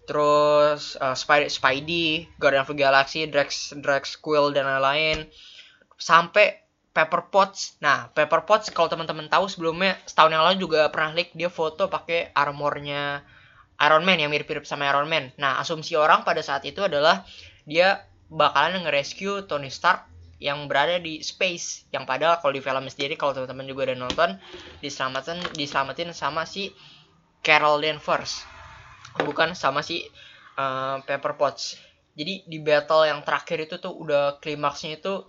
terus 0.04 1.00
uh, 1.00 1.16
Spidey, 1.16 1.49
Spidey, 1.49 2.08
Guardian 2.37 2.64
of 2.64 2.70
the 2.70 2.76
Galaxy, 2.76 3.25
Drax, 3.28 3.73
Drax 3.80 4.20
Quill 4.20 4.52
dan 4.52 4.68
lain-lain 4.68 5.28
sampai 5.96 6.61
Pepper 6.94 7.26
Potts. 7.32 7.75
Nah, 7.82 8.12
Pepper 8.14 8.46
Potts 8.46 8.70
kalau 8.70 8.87
teman-teman 8.87 9.26
tahu 9.26 9.50
sebelumnya 9.50 9.99
setahun 10.06 10.30
yang 10.30 10.44
lalu 10.46 10.56
juga 10.62 10.87
pernah 10.94 11.16
leak 11.16 11.34
dia 11.34 11.50
foto 11.50 11.90
pakai 11.90 12.30
armornya 12.37 13.26
Iron 13.82 14.06
Man 14.06 14.23
yang 14.23 14.30
mirip-mirip 14.30 14.62
sama 14.62 14.87
Iron 14.87 15.11
Man. 15.11 15.34
Nah, 15.34 15.58
asumsi 15.58 15.99
orang 15.99 16.23
pada 16.23 16.38
saat 16.44 16.62
itu 16.62 16.87
adalah 16.87 17.26
dia 17.66 18.06
bakalan 18.30 18.87
nge-rescue 18.87 19.50
Tony 19.50 19.75
Stark 19.75 20.06
yang 20.38 20.68
berada 20.68 21.00
di 21.00 21.25
space 21.25 21.88
yang 21.94 22.04
padahal 22.04 22.38
kalau 22.42 22.52
di 22.52 22.61
film 22.61 22.84
sendiri 22.90 23.16
kalau 23.16 23.32
teman-teman 23.32 23.64
juga 23.64 23.90
udah 23.90 23.96
nonton 23.96 24.30
diselamatin 24.84 25.40
diselamatin 25.56 26.11
sama 26.12 26.44
si 26.44 26.75
Carol 27.40 27.80
Danvers 27.80 28.44
bukan 29.23 29.54
sama 29.54 29.87
si 29.87 30.02
uh, 30.59 30.99
Pepper 31.06 31.38
Potts. 31.38 31.78
Jadi 32.14 32.47
di 32.47 32.59
battle 32.62 33.11
yang 33.11 33.26
terakhir 33.26 33.66
itu 33.66 33.78
tuh 33.83 33.94
udah 33.94 34.38
klimaksnya 34.38 35.02
itu 35.02 35.26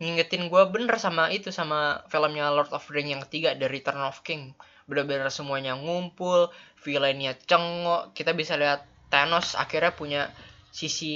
ngingetin 0.00 0.50
gue 0.50 0.62
bener 0.72 0.96
sama 0.98 1.30
itu 1.30 1.52
sama 1.52 2.02
filmnya 2.10 2.50
Lord 2.50 2.72
of 2.74 2.82
the 2.88 2.92
Rings 2.96 3.12
yang 3.12 3.22
ketiga 3.28 3.54
The 3.54 3.68
Return 3.68 4.00
of 4.00 4.24
King. 4.24 4.56
Bener-bener 4.88 5.28
semuanya 5.28 5.76
ngumpul 5.76 6.50
villainnya 6.80 7.36
cengok. 7.46 8.16
Kita 8.16 8.32
bisa 8.32 8.56
lihat 8.56 8.84
Thanos 9.12 9.54
akhirnya 9.54 9.92
punya 9.92 10.22
sisi 10.72 11.14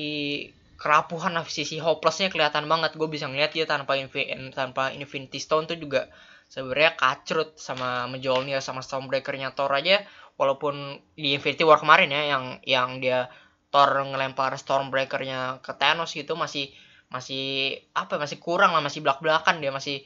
kerapuhan 0.76 1.32
sisi 1.48 1.80
hopelessnya 1.80 2.28
kelihatan 2.28 2.68
banget. 2.68 2.94
Gue 2.94 3.08
bisa 3.08 3.26
ngeliat 3.26 3.56
dia 3.56 3.64
tanpa 3.64 3.96
Infinity 3.96 4.52
tanpa 4.52 4.92
Infinity 4.92 5.40
Stone 5.40 5.64
tuh 5.64 5.80
juga 5.80 6.12
sebenarnya 6.46 6.94
kacrut 6.94 7.58
sama 7.58 8.06
Mjolnir 8.06 8.62
sama 8.62 8.84
Stormbreakernya 8.84 9.50
Thor 9.56 9.72
aja 9.74 10.04
walaupun 10.36 11.00
di 11.16 11.36
Infinity 11.36 11.64
War 11.64 11.80
kemarin 11.80 12.12
ya 12.12 12.22
yang 12.36 12.44
yang 12.64 12.88
dia 13.00 13.28
Thor 13.72 13.92
ngelempar 13.92 14.56
Stormbreakernya 14.56 15.60
ke 15.64 15.72
Thanos 15.76 16.12
gitu 16.12 16.36
masih 16.36 16.72
masih 17.12 17.76
apa 17.96 18.20
masih 18.20 18.38
kurang 18.40 18.76
lah 18.76 18.82
masih 18.84 19.00
belak 19.00 19.20
belakan 19.20 19.60
dia 19.60 19.72
masih 19.72 20.04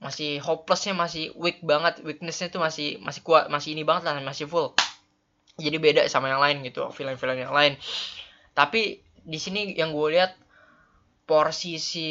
masih 0.00 0.40
hopelessnya 0.40 0.96
masih 0.96 1.32
weak 1.36 1.60
banget 1.60 2.00
weaknessnya 2.00 2.48
tuh 2.48 2.60
masih 2.64 2.96
masih 3.04 3.20
kuat 3.20 3.52
masih 3.52 3.76
ini 3.76 3.84
banget 3.84 4.08
lah 4.08 4.16
masih 4.24 4.48
full. 4.48 4.72
Jadi 5.60 5.76
beda 5.76 6.08
sama 6.08 6.32
yang 6.32 6.40
lain 6.40 6.64
gitu 6.64 6.88
film-film 6.88 7.36
yang 7.36 7.52
lain. 7.52 7.76
Tapi 8.56 9.04
di 9.20 9.36
sini 9.36 9.76
yang 9.76 9.92
gue 9.92 10.16
lihat 10.16 10.32
porsi 11.28 11.76
si 11.76 12.08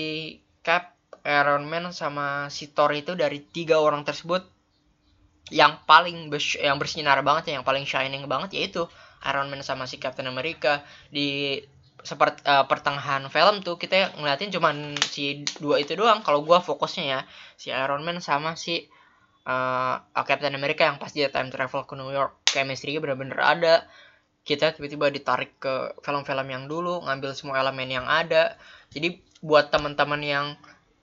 Cap 0.61 0.93
Iron 1.25 1.65
Man 1.65 1.89
sama 1.89 2.53
si 2.53 2.69
Thor 2.69 2.93
itu 2.93 3.17
dari 3.17 3.41
tiga 3.41 3.81
orang 3.81 4.05
tersebut 4.05 4.45
yang 5.49 5.81
paling 5.87 6.29
yang 6.61 6.77
bersinar 6.77 7.17
banget 7.25 7.51
ya 7.51 7.53
yang 7.61 7.65
paling 7.65 7.87
shining 7.87 8.27
banget 8.29 8.53
yaitu 8.53 8.85
Iron 9.25 9.51
Man 9.51 9.65
sama 9.65 9.89
si 9.89 9.99
Captain 9.99 10.27
America. 10.29 10.83
Di 11.11 11.59
seperti 11.99 12.47
uh, 12.47 12.63
pertengahan 12.63 13.27
film 13.27 13.59
tuh 13.59 13.75
kita 13.75 14.15
ngeliatin 14.15 14.55
cuman 14.55 14.95
si 15.03 15.43
dua 15.59 15.81
itu 15.81 15.97
doang. 15.99 16.23
Kalau 16.23 16.45
gua 16.47 16.63
fokusnya 16.63 17.03
ya 17.03 17.19
si 17.59 17.73
Iron 17.73 18.05
Man 18.07 18.23
sama 18.23 18.55
si 18.55 18.87
uh, 19.43 19.99
Captain 20.23 20.55
America 20.55 20.87
yang 20.87 21.01
pas 21.01 21.11
dia 21.11 21.27
time 21.27 21.51
travel 21.51 21.83
ke 21.83 21.93
New 21.99 22.11
York. 22.13 22.39
Chemistry 22.47 22.95
bener-bener 23.01 23.39
ada. 23.41 23.83
Kita 24.47 24.71
tiba-tiba 24.73 25.11
ditarik 25.11 25.59
ke 25.59 25.99
film-film 26.01 26.47
yang 26.47 26.63
dulu 26.71 27.03
ngambil 27.05 27.35
semua 27.35 27.59
elemen 27.59 27.91
yang 27.91 28.07
ada. 28.07 28.55
Jadi 28.89 29.19
buat 29.43 29.71
teman-teman 29.71 30.21
yang 30.23 30.45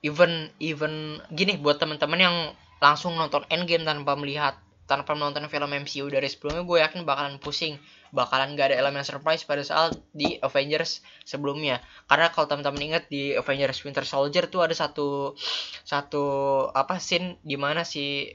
even 0.04 0.52
even 0.60 1.20
gini 1.32 1.56
buat 1.56 1.80
teman-teman 1.80 2.20
yang 2.20 2.36
langsung 2.80 3.16
nonton 3.16 3.44
Endgame 3.48 3.84
tanpa 3.84 4.12
melihat 4.18 4.60
tanpa 4.86 5.18
menonton 5.18 5.50
film 5.50 5.66
MCU 5.66 6.06
dari 6.06 6.30
sebelumnya 6.30 6.62
gue 6.62 6.78
yakin 6.78 7.02
bakalan 7.02 7.36
pusing. 7.42 7.76
Bakalan 8.14 8.54
gak 8.54 8.70
ada 8.70 8.78
elemen 8.78 9.02
surprise 9.02 9.42
pada 9.42 9.60
saat 9.66 9.98
di 10.14 10.38
Avengers 10.38 11.02
sebelumnya. 11.26 11.82
Karena 12.06 12.30
kalau 12.30 12.46
teman-teman 12.46 12.94
ingat 12.94 13.10
di 13.10 13.34
Avengers 13.34 13.82
Winter 13.82 14.06
Soldier 14.06 14.46
tuh 14.46 14.62
ada 14.62 14.72
satu 14.78 15.34
satu 15.82 16.24
apa 16.70 17.02
scene 17.02 17.42
di 17.42 17.58
mana 17.58 17.82
si 17.82 18.30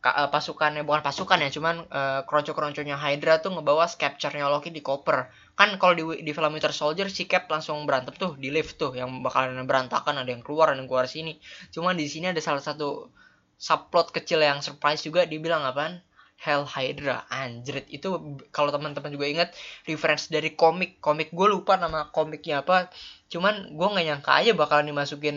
eh, 0.00 0.28
pasukannya 0.32 0.88
bukan 0.88 1.04
pasukan 1.04 1.36
ya 1.36 1.52
cuman 1.52 1.84
uh, 1.92 2.20
keronco-keronconya 2.24 2.96
Hydra 2.96 3.44
tuh 3.44 3.52
ngebawa 3.52 3.84
capture-nya 3.92 4.48
Loki 4.48 4.72
di 4.72 4.80
koper. 4.80 5.28
Kan 5.52 5.76
kalau 5.76 5.92
di 5.92 6.24
di 6.24 6.32
film 6.32 6.56
Winter 6.56 6.72
Soldier 6.72 7.12
si 7.12 7.28
Cap 7.28 7.44
langsung 7.52 7.84
berantem 7.84 8.16
tuh 8.16 8.40
di 8.40 8.48
lift 8.48 8.80
tuh 8.80 8.96
yang 8.96 9.20
bakalan 9.20 9.68
berantakan 9.68 10.24
ada 10.24 10.32
yang 10.32 10.40
keluar 10.40 10.72
ada 10.72 10.80
yang 10.80 10.88
keluar 10.88 11.04
sini. 11.04 11.36
Cuman 11.68 11.92
di 12.00 12.08
sini 12.08 12.32
ada 12.32 12.40
salah 12.40 12.64
satu 12.64 13.12
subplot 13.60 14.16
kecil 14.16 14.40
yang 14.40 14.64
surprise 14.64 15.04
juga 15.04 15.28
dibilang 15.28 15.62
apaan? 15.68 16.00
Hell 16.40 16.64
Hydra 16.64 17.28
anjrit. 17.28 17.84
Itu 17.92 18.40
kalau 18.48 18.72
teman-teman 18.72 19.12
juga 19.12 19.28
ingat 19.28 19.52
reference 19.84 20.32
dari 20.32 20.56
komik. 20.56 20.96
Komik 21.04 21.36
gue 21.36 21.44
lupa 21.52 21.76
nama 21.76 22.08
komiknya 22.08 22.64
apa. 22.64 22.88
Cuman 23.28 23.76
gue 23.76 23.86
nggak 23.92 24.06
nyangka 24.08 24.32
aja 24.40 24.56
bakalan 24.56 24.88
dimasukin 24.88 25.36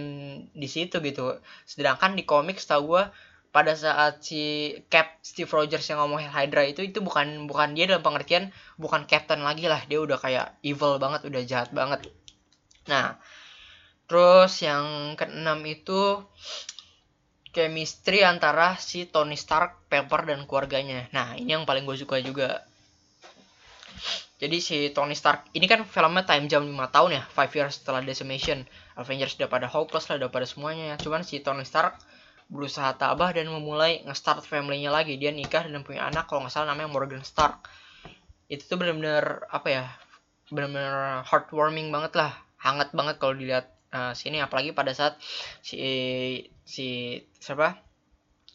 di 0.55 0.67
situ 0.71 1.03
gitu. 1.03 1.43
Sedangkan 1.67 2.15
di 2.15 2.23
komik 2.23 2.55
setahu 2.55 2.95
gue 2.95 3.03
pada 3.51 3.75
saat 3.75 4.23
si 4.23 4.73
Cap 4.87 5.19
Steve 5.21 5.51
Rogers 5.51 5.83
yang 5.91 5.99
ngomong 5.99 6.23
Hell 6.23 6.31
Hydra 6.31 6.63
itu 6.71 6.81
itu 6.87 7.03
bukan 7.03 7.51
bukan 7.51 7.75
dia 7.75 7.85
dalam 7.85 8.01
pengertian 8.01 8.55
bukan 8.79 9.03
Captain 9.03 9.43
lagi 9.43 9.67
lah. 9.67 9.83
Dia 9.83 9.99
udah 9.99 10.15
kayak 10.15 10.55
evil 10.63 11.03
banget 11.03 11.27
udah 11.27 11.41
jahat 11.43 11.69
banget. 11.75 12.07
Nah 12.87 13.19
terus 14.07 14.55
yang 14.63 15.19
keenam 15.19 15.59
itu 15.67 16.23
chemistry 17.53 18.25
antara 18.25 18.75
si 18.81 19.05
Tony 19.05 19.37
Stark, 19.37 19.85
Pepper 19.87 20.25
dan 20.25 20.49
keluarganya. 20.49 21.05
Nah, 21.13 21.37
ini 21.37 21.53
yang 21.53 21.69
paling 21.69 21.85
gue 21.85 21.93
suka 21.93 22.17
juga. 22.19 22.65
Jadi 24.41 24.57
si 24.59 24.91
Tony 24.91 25.15
Stark 25.15 25.47
ini 25.55 25.69
kan 25.69 25.87
filmnya 25.87 26.27
time 26.27 26.51
jam 26.51 26.65
5 26.65 26.73
tahun 26.91 27.09
ya, 27.15 27.23
5 27.31 27.55
years 27.55 27.79
setelah 27.79 28.01
Decimation. 28.03 28.65
Avengers 28.99 29.37
udah 29.39 29.47
pada 29.47 29.69
hopeless 29.69 30.09
lah, 30.11 30.19
udah 30.19 30.33
pada 30.33 30.43
semuanya. 30.49 30.97
Cuman 30.99 31.23
si 31.23 31.39
Tony 31.39 31.63
Stark 31.63 31.95
berusaha 32.51 32.91
tabah 32.97 33.31
dan 33.31 33.47
memulai 33.47 34.03
nge-start 34.03 34.43
family-nya 34.43 34.91
lagi. 34.91 35.15
Dia 35.15 35.31
nikah 35.31 35.63
dan 35.69 35.85
punya 35.85 36.09
anak 36.09 36.27
kalau 36.27 36.43
nggak 36.43 36.51
salah 36.51 36.73
namanya 36.73 36.91
Morgan 36.91 37.23
Stark. 37.23 37.69
Itu 38.51 38.67
tuh 38.67 38.77
bener-bener 38.81 39.47
apa 39.47 39.67
ya? 39.69 39.85
Bener-bener 40.49 41.23
heartwarming 41.23 41.93
banget 41.93 42.17
lah. 42.17 42.33
Hangat 42.59 42.91
banget 42.91 43.21
kalau 43.21 43.37
dilihat 43.37 43.71
uh, 43.93 44.11
sini 44.11 44.41
apalagi 44.43 44.75
pada 44.75 44.91
saat 44.91 45.15
si 45.61 45.79
si 46.63 47.19
siapa? 47.39 47.79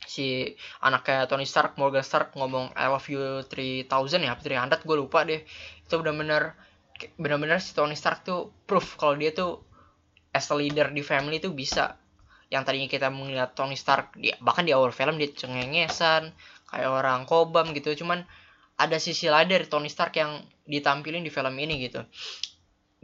Si 0.09 0.57
anaknya 0.81 1.29
Tony 1.29 1.45
Stark 1.45 1.77
Morgan 1.77 2.05
Stark 2.05 2.33
ngomong 2.33 2.73
I 2.73 2.88
love 2.88 3.05
you 3.12 3.45
3000 3.45 3.88
ya 4.25 4.35
300 4.35 4.88
gue 4.88 4.97
lupa 4.97 5.25
deh. 5.29 5.45
Itu 5.85 6.00
benar-benar 6.00 6.57
benar-benar 7.21 7.61
si 7.61 7.77
Tony 7.77 7.95
Stark 7.95 8.25
tuh 8.25 8.50
proof 8.67 8.99
kalau 8.99 9.15
dia 9.15 9.31
tuh 9.31 9.62
as 10.33 10.49
a 10.50 10.57
leader 10.57 10.88
di 10.91 11.05
family 11.05 11.38
tuh 11.38 11.53
bisa. 11.53 12.00
Yang 12.49 12.62
tadinya 12.65 12.88
kita 12.88 13.09
melihat 13.12 13.53
Tony 13.53 13.77
Stark 13.77 14.17
dia 14.17 14.35
bahkan 14.41 14.65
di 14.65 14.73
awal 14.73 14.91
film 14.97 15.21
dia 15.21 15.29
cengengesan 15.29 16.33
kayak 16.73 16.88
orang 16.88 17.29
kobam 17.29 17.77
gitu. 17.77 17.93
Cuman 17.93 18.25
ada 18.79 18.97
sisi 19.03 19.27
lain 19.29 19.50
dari 19.50 19.67
Tony 19.67 19.93
Stark 19.93 20.17
yang 20.17 20.41
ditampilin 20.65 21.21
di 21.21 21.29
film 21.29 21.53
ini 21.59 21.85
gitu. 21.85 22.00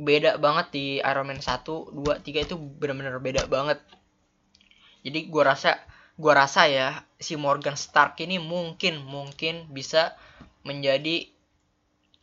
Beda 0.01 0.41
banget 0.41 0.73
di 0.75 0.87
Iron 1.03 1.27
Man 1.29 1.39
1, 1.43 1.67
2, 1.67 1.93
3 2.01 2.47
itu 2.47 2.55
benar-benar 2.57 3.19
beda 3.21 3.47
banget 3.47 3.79
jadi 5.05 5.29
gue 5.29 5.43
rasa 5.45 5.77
gue 6.17 6.33
rasa 6.33 6.65
ya 6.71 6.89
si 7.21 7.37
Morgan 7.37 7.77
Stark 7.77 8.17
ini 8.25 8.41
mungkin 8.41 9.05
mungkin 9.05 9.69
bisa 9.69 10.17
menjadi 10.65 11.29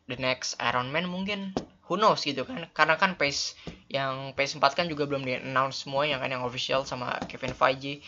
the 0.10 0.18
next 0.18 0.58
Iron 0.60 0.90
Man 0.90 1.08
mungkin. 1.08 1.56
Who 1.88 2.00
knows 2.00 2.24
gitu 2.24 2.48
kan. 2.48 2.68
Karena 2.72 2.96
kan 2.96 3.20
pace 3.20 3.54
yang 3.92 4.32
pace 4.34 4.56
4 4.56 4.64
kan 4.74 4.88
juga 4.88 5.04
belum 5.04 5.28
di 5.28 5.38
announce 5.40 5.84
semua 5.84 6.08
yang 6.08 6.24
kan 6.24 6.32
yang 6.32 6.44
official 6.48 6.88
sama 6.88 7.22
Kevin 7.28 7.54
Feige. 7.54 8.00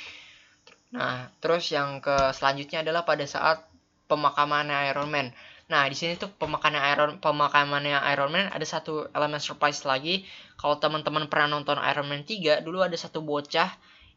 Nah 0.95 1.29
terus 1.43 1.69
yang 1.69 1.99
ke 1.99 2.31
selanjutnya 2.31 2.81
adalah 2.81 3.03
pada 3.03 3.27
saat 3.27 3.67
pemakamannya 4.07 4.89
Iron 4.89 5.11
Man. 5.11 5.35
Nah 5.67 5.83
di 5.85 5.95
sini 5.99 6.15
tuh 6.15 6.31
pemakamannya 6.31 6.81
Iron 6.95 7.11
pemakamannya 7.19 7.99
Iron 8.15 8.31
Man 8.31 8.47
ada 8.49 8.63
satu 8.63 9.11
elemen 9.11 9.43
surprise 9.43 9.83
lagi. 9.83 10.23
Kalau 10.55 10.79
teman-teman 10.79 11.27
pernah 11.27 11.59
nonton 11.59 11.75
Iron 11.77 12.07
Man 12.07 12.23
3 12.23 12.63
dulu 12.63 12.79
ada 12.81 12.95
satu 12.95 13.19
bocah 13.19 13.67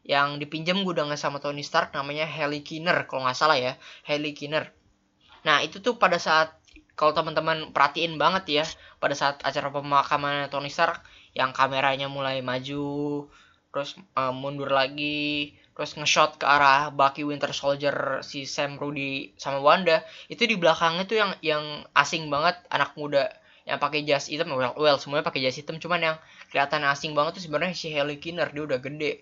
yang 0.03 0.37
dipinjam 0.37 0.81
gudangnya 0.85 1.19
sama 1.19 1.39
Tony 1.39 1.65
Stark 1.65 1.95
namanya 1.95 2.27
Heli 2.27 2.61
Kinner 2.61 3.07
kalau 3.09 3.25
nggak 3.25 3.37
salah 3.37 3.57
ya. 3.57 3.79
Heli 4.05 4.35
Kinner. 4.35 4.71
Nah 5.47 5.63
itu 5.63 5.79
tuh 5.79 5.95
pada 5.95 6.19
saat 6.19 6.57
kalau 6.97 7.13
teman-teman 7.13 7.69
perhatiin 7.71 8.17
banget 8.17 8.43
ya 8.49 8.65
pada 8.97 9.13
saat 9.13 9.37
acara 9.45 9.69
pemakaman 9.69 10.49
Tony 10.49 10.73
Stark 10.73 11.05
yang 11.37 11.53
kameranya 11.53 12.09
mulai 12.09 12.41
maju 12.41 13.29
terus 13.69 13.93
uh, 14.17 14.33
mundur 14.33 14.73
lagi 14.73 15.53
terus 15.77 15.93
nge-shot 15.93 16.41
ke 16.41 16.45
arah 16.49 16.89
Bucky 16.89 17.21
Winter 17.21 17.53
Soldier 17.53 18.25
si 18.25 18.49
Sam 18.49 18.81
Rudy 18.81 19.37
sama 19.37 19.61
Wanda 19.61 20.01
itu 20.25 20.49
di 20.49 20.57
belakangnya 20.57 21.05
tuh 21.05 21.17
yang 21.21 21.31
yang 21.45 21.63
asing 21.93 22.33
banget 22.33 22.57
anak 22.73 22.97
muda 22.97 23.29
yang 23.69 23.77
pakai 23.77 24.01
jas 24.01 24.25
hitam 24.25 24.49
well, 24.57 24.73
well 24.73 24.97
semuanya 24.97 25.29
pakai 25.29 25.45
jas 25.45 25.61
hitam 25.61 25.77
cuman 25.77 26.01
yang 26.01 26.17
kelihatan 26.49 26.81
asing 26.89 27.13
banget 27.13 27.37
tuh 27.37 27.45
sebenarnya 27.45 27.77
si 27.77 27.93
Heli 27.93 28.17
Kinner 28.17 28.49
dia 28.49 28.65
udah 28.65 28.81
gede 28.81 29.21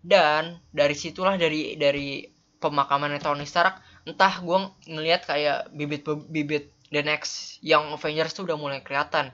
dan 0.00 0.60
dari 0.72 0.96
situlah 0.96 1.36
dari 1.36 1.76
dari 1.76 2.24
pemakaman 2.60 3.16
Tony 3.20 3.44
Stark 3.44 3.80
entah 4.08 4.40
gue 4.40 4.58
ngelihat 4.88 5.28
kayak 5.28 5.72
bibit 5.76 6.08
bibit 6.28 6.72
the 6.90 7.00
next 7.04 7.62
yang 7.62 7.94
Avengers 7.94 8.34
tuh 8.34 8.44
udah 8.48 8.58
mulai 8.58 8.82
kelihatan. 8.82 9.30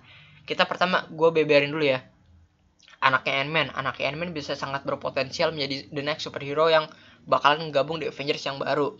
Kita 0.47 0.69
pertama 0.69 1.09
gue 1.11 1.29
beberin 1.33 1.73
dulu 1.73 1.87
ya. 1.87 2.05
Anaknya 3.03 3.43
Ant-Man. 3.43 3.69
Anaknya 3.75 4.15
Ant-Man 4.15 4.31
bisa 4.37 4.55
sangat 4.55 4.87
berpotensial 4.87 5.51
menjadi 5.51 5.91
the 5.91 6.03
next 6.05 6.29
superhero 6.29 6.71
yang 6.71 6.87
bakalan 7.27 7.75
gabung 7.75 7.99
di 7.99 8.07
Avengers 8.07 8.45
yang 8.47 8.63
baru. 8.63 8.95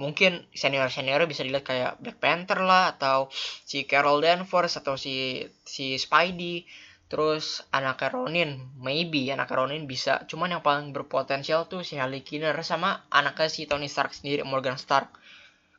Mungkin 0.00 0.48
senior 0.56 0.88
senior 0.88 1.20
bisa 1.28 1.44
dilihat 1.44 1.66
kayak 1.68 1.92
Black 2.00 2.16
Panther 2.16 2.64
lah 2.64 2.96
atau 2.96 3.28
si 3.68 3.84
Carol 3.84 4.24
Danvers 4.24 4.80
atau 4.80 4.96
si 4.96 5.44
si 5.68 6.00
Spidey 6.00 6.64
Terus 7.10 7.66
anaknya 7.74 8.14
Ronin, 8.14 8.50
maybe 8.78 9.26
anaknya 9.34 9.66
Ronin 9.66 9.84
bisa. 9.90 10.22
Cuman 10.30 10.54
yang 10.54 10.62
paling 10.62 10.94
berpotensial 10.94 11.66
tuh 11.66 11.82
si 11.82 11.98
Harley 11.98 12.22
Kinner 12.22 12.54
sama 12.62 13.02
anaknya 13.10 13.50
si 13.50 13.66
Tony 13.66 13.90
Stark 13.90 14.14
sendiri, 14.14 14.46
Morgan 14.46 14.78
Stark. 14.78 15.10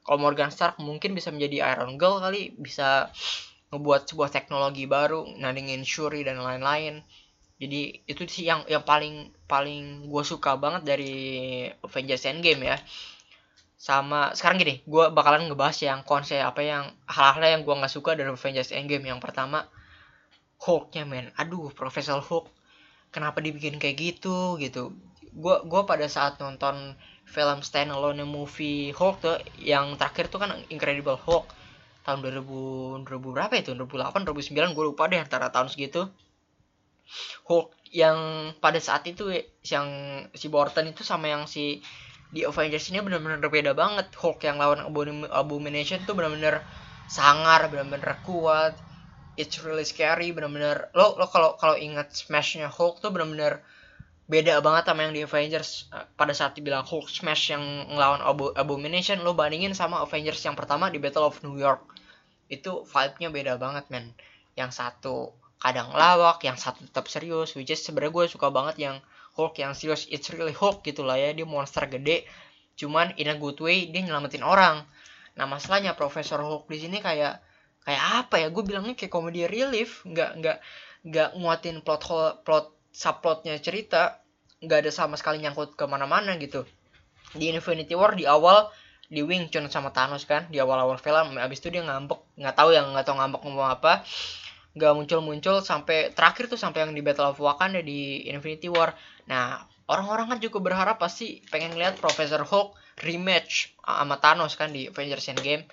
Kalau 0.04 0.20
Morgan 0.20 0.52
Stark 0.52 0.76
mungkin 0.84 1.16
bisa 1.16 1.32
menjadi 1.32 1.72
Iron 1.72 1.96
Girl 1.96 2.20
kali, 2.20 2.52
bisa 2.60 3.08
ngebuat 3.72 4.12
sebuah 4.12 4.30
teknologi 4.30 4.84
baru 4.84 5.24
nandingin 5.40 5.88
Shuri 5.88 6.28
dan 6.28 6.44
lain-lain 6.44 7.00
jadi 7.62 8.02
itu 8.10 8.26
sih 8.26 8.50
yang 8.50 8.66
yang 8.66 8.82
paling 8.82 9.30
paling 9.46 10.10
gue 10.10 10.24
suka 10.26 10.58
banget 10.58 10.82
dari 10.82 11.14
Avengers 11.86 12.26
Endgame 12.26 12.74
ya 12.74 12.78
sama 13.78 14.34
sekarang 14.34 14.66
gini 14.66 14.76
gue 14.82 15.06
bakalan 15.14 15.46
ngebahas 15.46 15.78
yang 15.86 16.02
konsep 16.02 16.42
apa 16.42 16.62
yang 16.66 16.90
hal-hal 17.06 17.42
yang 17.46 17.62
gue 17.62 17.76
nggak 17.78 17.94
suka 17.94 18.18
dari 18.18 18.34
Avengers 18.34 18.74
Endgame 18.74 19.14
yang 19.14 19.22
pertama 19.22 19.70
Hulknya 20.62 21.04
men. 21.10 21.34
Aduh 21.42 21.74
Profesor 21.74 22.22
Hulk 22.22 22.46
kenapa 23.10 23.42
dibikin 23.42 23.82
kayak 23.82 23.98
gitu 23.98 24.56
gitu. 24.62 24.94
Gue 25.34 25.56
gue 25.66 25.82
pada 25.90 26.06
saat 26.06 26.38
nonton 26.38 26.96
film 27.26 27.60
standalone 27.64 28.24
movie 28.28 28.92
Hulk 28.94 29.16
tuh 29.24 29.38
yang 29.58 29.96
terakhir 30.00 30.30
tuh 30.32 30.40
kan 30.44 30.52
Incredible 30.70 31.18
Hulk 31.18 31.46
tahun 32.06 32.20
2000 32.26 33.06
2000 33.08 33.36
berapa 33.36 33.54
itu? 33.58 33.72
2008 33.74 34.28
2009 34.28 34.78
gue 34.78 34.86
lupa 34.86 35.04
deh 35.12 35.20
antara 35.22 35.50
tahun 35.50 35.70
segitu. 35.74 36.08
Hulk 37.50 37.74
yang 37.92 38.18
pada 38.64 38.80
saat 38.80 39.04
itu 39.10 39.28
yang 39.68 39.88
si 40.32 40.48
Borton 40.48 40.88
itu 40.94 41.04
sama 41.04 41.28
yang 41.28 41.44
si 41.50 41.84
di 42.32 42.48
Avengers 42.48 42.88
ini 42.94 43.04
benar-benar 43.04 43.44
berbeda 43.44 43.72
banget. 43.76 44.08
Hulk 44.16 44.40
yang 44.48 44.62
lawan 44.62 44.88
Abomination 45.34 46.00
tuh 46.08 46.16
benar-benar 46.16 46.64
sangar 47.12 47.68
benar-benar 47.68 48.24
kuat 48.24 48.91
it's 49.40 49.64
really 49.64 49.88
scary 49.88 50.36
benar-benar 50.36 50.92
lo 50.92 51.16
lo 51.16 51.26
kalau 51.32 51.56
kalau 51.56 51.80
ingat 51.80 52.12
smashnya 52.12 52.68
Hulk 52.68 53.00
tuh 53.00 53.12
benar-benar 53.16 53.64
beda 54.32 54.64
banget 54.64 54.88
sama 54.88 55.04
yang 55.04 55.14
di 55.14 55.22
Avengers. 55.28 55.92
Eh, 55.92 56.08
pada 56.16 56.32
saat 56.32 56.56
dibilang 56.56 56.88
Hulk 56.88 57.12
smash 57.12 57.52
yang 57.52 57.64
ngelawan 57.92 58.24
Abo 58.24 58.56
Abomination 58.56 59.20
lo 59.28 59.36
bandingin 59.36 59.76
sama 59.76 60.00
Avengers 60.00 60.40
yang 60.48 60.56
pertama 60.56 60.88
di 60.88 61.04
Battle 61.04 61.28
of 61.28 61.44
New 61.44 61.60
York. 61.60 61.84
Itu 62.48 62.88
vibe-nya 62.88 63.28
beda 63.28 63.60
banget 63.60 63.92
men. 63.92 64.16
Yang 64.56 64.80
satu 64.80 65.36
kadang 65.60 65.92
lawak 65.92 66.42
yang 66.48 66.58
satu 66.58 66.82
tetap 66.88 67.06
serius 67.06 67.54
which 67.54 67.70
is 67.70 67.84
sebenarnya 67.86 68.16
gue 68.18 68.26
suka 68.32 68.48
banget 68.50 68.76
yang 68.80 68.96
Hulk 69.36 69.60
yang 69.60 69.76
serius. 69.76 70.08
It's 70.08 70.32
really 70.32 70.56
Hulk 70.56 70.84
gitu 70.88 71.04
lah 71.04 71.20
ya 71.20 71.36
dia 71.36 71.44
monster 71.44 71.84
gede. 71.92 72.24
Cuman 72.80 73.12
in 73.20 73.28
a 73.28 73.36
good 73.36 73.60
way 73.60 73.92
dia 73.92 74.00
nyelamatin 74.00 74.48
orang. 74.48 74.88
Nah 75.36 75.44
masalahnya 75.44 75.92
Profesor 76.00 76.40
Hulk 76.40 76.72
di 76.72 76.80
sini 76.80 77.04
kayak 77.04 77.51
kayak 77.86 78.04
apa 78.26 78.36
ya? 78.42 78.48
Gue 78.54 78.64
bilangnya 78.66 78.94
kayak 78.94 79.12
komedi 79.14 79.46
relief. 79.46 80.06
Nggak 80.06 80.30
nggak 80.40 80.58
nggak 81.08 81.30
nguatin 81.38 81.78
plot 81.82 82.04
hole, 82.06 82.32
plot 82.46 82.74
subplotnya 82.94 83.58
cerita. 83.58 84.22
Nggak 84.62 84.88
ada 84.88 84.92
sama 84.94 85.16
sekali 85.18 85.42
nyangkut 85.42 85.74
ke 85.74 85.86
mana-mana 85.90 86.38
gitu. 86.38 86.66
Di 87.34 87.50
Infinity 87.50 87.98
War 87.98 88.14
di 88.14 88.28
awal 88.30 88.70
di 89.12 89.20
Wing 89.26 89.52
Chun 89.52 89.68
sama 89.68 89.92
Thanos 89.92 90.24
kan. 90.30 90.48
Di 90.48 90.62
awal-awal 90.62 91.02
film 91.02 91.36
abis 91.36 91.60
itu 91.60 91.74
dia 91.74 91.84
ngambek. 91.84 92.20
Nggak 92.38 92.56
tahu 92.56 92.70
yang 92.72 92.94
nggak 92.94 93.06
tahu 93.08 93.16
ngambek 93.18 93.42
ngomong 93.44 93.70
apa. 93.82 94.06
Nggak 94.72 94.92
muncul-muncul 94.96 95.60
sampai 95.66 96.16
terakhir 96.16 96.48
tuh 96.48 96.56
sampai 96.56 96.88
yang 96.88 96.96
di 96.96 97.04
Battle 97.04 97.36
of 97.36 97.42
Wakanda 97.44 97.84
di 97.84 98.24
Infinity 98.30 98.72
War. 98.72 98.96
Nah, 99.28 99.68
orang-orang 99.92 100.32
kan 100.32 100.40
juga 100.40 100.64
berharap 100.64 100.96
pasti 100.96 101.44
pengen 101.52 101.76
lihat 101.76 102.00
Professor 102.00 102.40
Hulk 102.40 102.80
rematch 103.04 103.76
sama 103.84 104.16
Thanos 104.22 104.56
kan 104.56 104.72
di 104.72 104.88
Avengers 104.88 105.28
Endgame. 105.28 105.68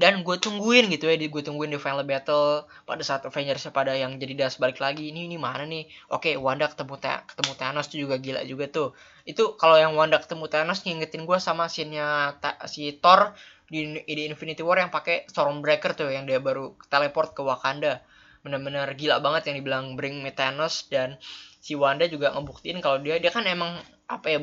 Dan 0.00 0.24
gue 0.24 0.36
tungguin 0.40 0.88
gitu 0.88 1.12
ya, 1.12 1.16
gue 1.20 1.42
tungguin 1.44 1.68
di 1.68 1.76
final 1.76 2.08
battle 2.08 2.64
pada 2.88 3.02
saat 3.04 3.20
Avengers 3.28 3.68
pada 3.68 3.92
yang 3.92 4.16
jadi 4.16 4.32
das 4.48 4.56
balik 4.56 4.80
lagi. 4.80 5.12
Ini 5.12 5.28
ini 5.28 5.36
mana 5.36 5.68
nih? 5.68 5.84
Oke, 6.08 6.40
Wanda 6.40 6.72
ketemu 6.72 6.96
ketemu 7.28 7.52
Thanos 7.60 7.92
tuh 7.92 8.00
juga 8.00 8.16
gila 8.16 8.40
juga 8.48 8.64
tuh. 8.72 8.96
Itu 9.28 9.60
kalau 9.60 9.76
yang 9.76 9.92
Wanda 9.92 10.16
ketemu 10.16 10.48
Thanos 10.48 10.80
ngingetin 10.88 11.28
gue 11.28 11.36
sama 11.36 11.68
scene-nya 11.68 12.32
si 12.64 12.96
Thor 12.96 13.36
di, 13.68 14.00
di 14.08 14.22
Infinity 14.24 14.64
War 14.64 14.80
yang 14.80 14.88
pakai 14.88 15.28
Stormbreaker 15.28 15.92
tuh 15.92 16.08
yang 16.08 16.24
dia 16.24 16.40
baru 16.40 16.74
teleport 16.88 17.36
ke 17.36 17.44
Wakanda 17.44 18.00
benar-benar 18.40 18.88
gila 18.96 19.20
banget 19.20 19.52
yang 19.52 19.56
dibilang 19.60 19.84
bring 20.00 20.24
me 20.24 20.32
Thanos 20.32 20.88
dan 20.88 21.20
si 21.60 21.76
Wanda 21.76 22.08
juga 22.08 22.32
ngebuktiin 22.32 22.80
kalau 22.80 22.98
dia 23.04 23.20
dia 23.20 23.28
kan 23.28 23.44
emang 23.44 23.76
apa 24.08 24.26
ya 24.32 24.40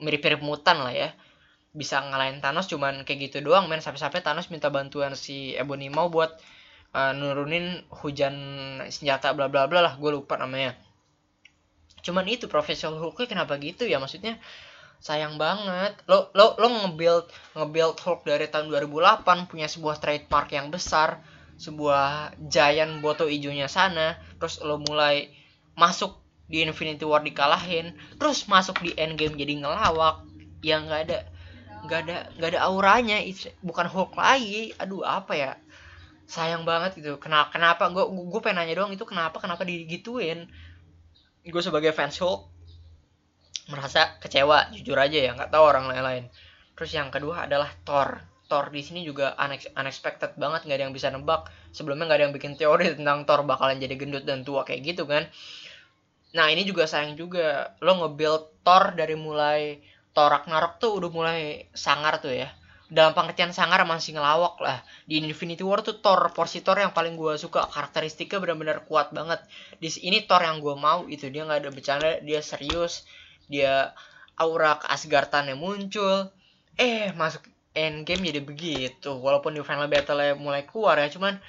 mirip-mirip 0.00 0.40
mutan 0.40 0.80
lah 0.80 0.90
ya 0.90 1.12
bisa 1.74 1.98
ngalahin 1.98 2.38
Thanos 2.38 2.70
cuman 2.70 3.02
kayak 3.02 3.28
gitu 3.28 3.42
doang 3.42 3.66
men. 3.66 3.82
Sampai-sampai 3.82 4.22
Thanos 4.22 4.48
minta 4.48 4.70
bantuan 4.70 5.18
si 5.18 5.58
Ebony 5.58 5.90
mau 5.90 6.06
buat 6.08 6.38
uh, 6.94 7.12
nurunin 7.12 7.82
hujan 7.90 8.34
senjata 8.88 9.34
bla 9.34 9.50
bla 9.50 9.66
bla 9.66 9.82
lah. 9.82 9.94
Gue 9.98 10.14
lupa 10.14 10.38
namanya. 10.38 10.78
Cuman 12.00 12.24
itu 12.30 12.46
Professional 12.46 13.02
Hulk 13.02 13.26
kenapa 13.26 13.58
gitu 13.58 13.84
ya? 13.84 13.98
Maksudnya 13.98 14.38
sayang 15.02 15.34
banget. 15.36 15.98
Lo 16.06 16.30
lo 16.32 16.54
lo 16.56 16.66
ngebuild 16.70 17.26
ngebuild 17.58 17.98
Hulk 17.98 18.22
dari 18.22 18.46
tahun 18.46 18.70
2008 18.70 19.50
punya 19.50 19.66
sebuah 19.66 19.98
trademark 19.98 20.48
yang 20.54 20.70
besar 20.70 21.20
sebuah 21.54 22.34
giant 22.50 22.98
boto 22.98 23.30
ijonya 23.30 23.70
sana 23.70 24.18
terus 24.42 24.58
lo 24.58 24.82
mulai 24.82 25.30
masuk 25.78 26.18
di 26.50 26.66
Infinity 26.66 27.06
War 27.06 27.22
dikalahin 27.22 27.94
terus 28.18 28.50
masuk 28.50 28.82
di 28.82 28.94
Endgame 28.94 29.34
jadi 29.34 29.58
ngelawak. 29.58 30.22
Yang 30.64 30.80
nggak 30.88 31.02
ada 31.10 31.18
nggak 31.84 32.00
ada 32.08 32.18
nggak 32.40 32.50
ada 32.56 32.60
auranya 32.64 33.20
bukan 33.60 33.86
Hulk 33.86 34.16
lagi. 34.16 34.72
Aduh 34.80 35.04
apa 35.04 35.32
ya? 35.36 35.52
Sayang 36.24 36.64
banget 36.64 36.98
gitu. 36.98 37.20
Kenapa? 37.20 37.52
Kenapa 37.52 37.92
gue 37.92 38.04
gue 38.08 38.40
pengen 38.40 38.64
nanya 38.64 38.74
doang 38.80 38.92
itu 38.96 39.04
kenapa 39.04 39.36
kenapa 39.38 39.62
digituin? 39.68 40.48
Gue 41.44 41.62
sebagai 41.62 41.92
fans 41.92 42.16
Hulk 42.16 42.48
merasa 43.64 44.20
kecewa 44.20 44.68
jujur 44.76 44.96
aja 45.00 45.16
ya 45.16 45.30
nggak 45.36 45.52
tahu 45.52 45.64
orang 45.64 45.88
lain-lain. 45.88 46.24
Terus 46.74 46.90
yang 46.96 47.08
kedua 47.12 47.46
adalah 47.48 47.70
Thor. 47.84 48.20
Thor 48.44 48.68
di 48.68 48.84
sini 48.84 49.00
juga 49.08 49.32
unexpected 49.76 50.36
banget 50.36 50.68
nggak 50.68 50.76
ada 50.76 50.84
yang 50.88 50.94
bisa 50.96 51.08
nebak. 51.08 51.48
Sebelumnya 51.72 52.08
nggak 52.08 52.18
ada 52.18 52.24
yang 52.28 52.34
bikin 52.36 52.52
teori 52.60 52.92
tentang 52.98 53.24
Thor 53.24 53.44
bakalan 53.44 53.80
jadi 53.80 53.94
gendut 53.96 54.24
dan 54.28 54.44
tua 54.44 54.64
kayak 54.68 54.84
gitu 54.84 55.08
kan. 55.08 55.28
Nah 56.34 56.50
ini 56.50 56.66
juga 56.66 56.84
sayang 56.84 57.14
juga 57.14 57.78
lo 57.78 58.04
nge-build 58.04 58.66
Thor 58.66 58.92
dari 58.98 59.14
mulai 59.14 59.78
Thor 60.14 60.30
Ragnarok 60.30 60.78
tuh 60.78 60.94
udah 60.94 61.10
mulai 61.10 61.66
sangar 61.74 62.22
tuh 62.22 62.30
ya. 62.30 62.48
Dalam 62.86 63.10
pengertian 63.10 63.50
sangar 63.50 63.82
masih 63.82 64.14
ngelawak 64.14 64.62
lah. 64.62 64.78
Di 65.10 65.18
Infinity 65.18 65.66
War 65.66 65.82
tuh 65.82 65.98
Thor 65.98 66.30
porsi 66.30 66.62
Thor 66.62 66.78
yang 66.78 66.94
paling 66.94 67.18
gue 67.18 67.34
suka. 67.34 67.66
Karakteristiknya 67.66 68.38
benar-benar 68.38 68.86
kuat 68.86 69.10
banget. 69.10 69.42
Di 69.82 69.90
ini 70.06 70.22
Thor 70.22 70.46
yang 70.46 70.62
gue 70.62 70.78
mau 70.78 71.10
itu. 71.10 71.26
Dia 71.28 71.42
nggak 71.42 71.66
ada 71.66 71.70
bercanda 71.74 72.08
dia 72.22 72.38
serius. 72.38 73.02
Dia 73.50 73.90
aura 74.38 74.78
keasgartannya 74.78 75.58
muncul. 75.58 76.30
Eh 76.78 77.10
masuk 77.18 77.50
Endgame 77.74 78.30
jadi 78.30 78.40
begitu. 78.46 79.10
Walaupun 79.18 79.58
di 79.58 79.60
final 79.66 79.90
battle 79.90 80.38
mulai 80.38 80.62
keluar 80.62 80.94
ya 81.02 81.10
cuman 81.10 81.42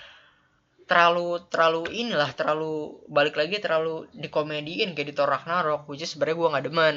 terlalu 0.86 1.42
terlalu 1.50 1.90
inilah 1.94 2.30
terlalu 2.38 3.02
balik 3.10 3.38
lagi 3.38 3.58
terlalu 3.58 4.06
dikomediin 4.14 4.94
kayak 4.94 5.08
di 5.10 5.14
Thor 5.18 5.26
Ragnarok 5.26 5.90
which 5.90 6.06
is 6.06 6.14
sebenarnya 6.14 6.38
gue 6.38 6.50
nggak 6.54 6.66
demen 6.70 6.96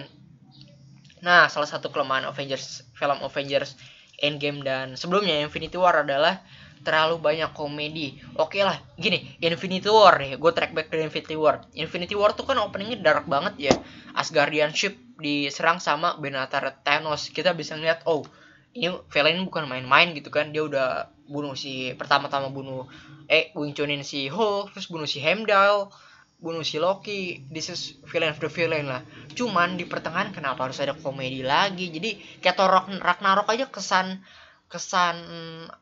nah 1.23 1.51
salah 1.51 1.69
satu 1.69 1.91
kelemahan 1.93 2.29
Avengers 2.29 2.87
film 2.95 3.19
Avengers 3.23 3.75
Endgame 4.19 4.67
dan 4.67 4.99
sebelumnya 4.99 5.39
Infinity 5.39 5.79
War 5.79 6.03
adalah 6.03 6.43
terlalu 6.83 7.19
banyak 7.23 7.51
komedi. 7.55 8.19
Oke 8.39 8.59
okay 8.59 8.63
lah 8.67 8.79
gini 8.99 9.39
Infinity 9.43 9.91
War 9.91 10.19
nih 10.19 10.39
gue 10.39 10.53
track 10.55 10.75
back 10.75 10.91
dari 10.91 11.07
Infinity 11.07 11.39
War. 11.39 11.63
Infinity 11.75 12.15
War 12.19 12.35
tuh 12.35 12.47
kan 12.47 12.59
openingnya 12.59 12.99
dark 12.99 13.31
banget 13.31 13.71
ya. 13.71 13.75
Asgardian 14.15 14.75
ship 14.75 14.99
diserang 15.19 15.79
sama 15.79 16.19
Benatar 16.19 16.83
Thanos. 16.83 17.31
Kita 17.31 17.55
bisa 17.55 17.79
ngeliat 17.79 18.03
oh 18.11 18.27
ini 18.75 18.91
Velen 19.11 19.47
bukan 19.47 19.71
main-main 19.71 20.15
gitu 20.15 20.31
kan. 20.35 20.51
Dia 20.51 20.67
udah 20.67 21.11
bunuh 21.29 21.55
si 21.55 21.95
pertama-tama 21.95 22.51
bunuh 22.51 22.91
eh 23.29 23.53
wincunin 23.53 24.01
si 24.03 24.33
Hulk 24.33 24.73
terus 24.73 24.89
bunuh 24.89 25.05
si 25.05 25.21
Heimdall 25.21 25.93
bunuh 26.39 26.63
si 26.63 26.79
Loki. 26.79 27.43
This 27.51 27.69
is 27.69 27.81
villain 28.07 28.33
of 28.33 28.39
the 28.39 28.51
villain 28.51 28.87
lah. 28.87 29.03
Cuman 29.35 29.75
di 29.75 29.85
pertengahan 29.85 30.31
kenapa 30.31 30.71
harus 30.71 30.79
ada 30.79 30.95
komedi 30.95 31.43
lagi? 31.43 31.91
Jadi 31.91 32.41
kayak 32.43 32.57
Thor 32.57 32.71
Ragnarok 33.03 33.51
aja 33.51 33.67
kesan 33.69 34.23
kesan 34.71 35.17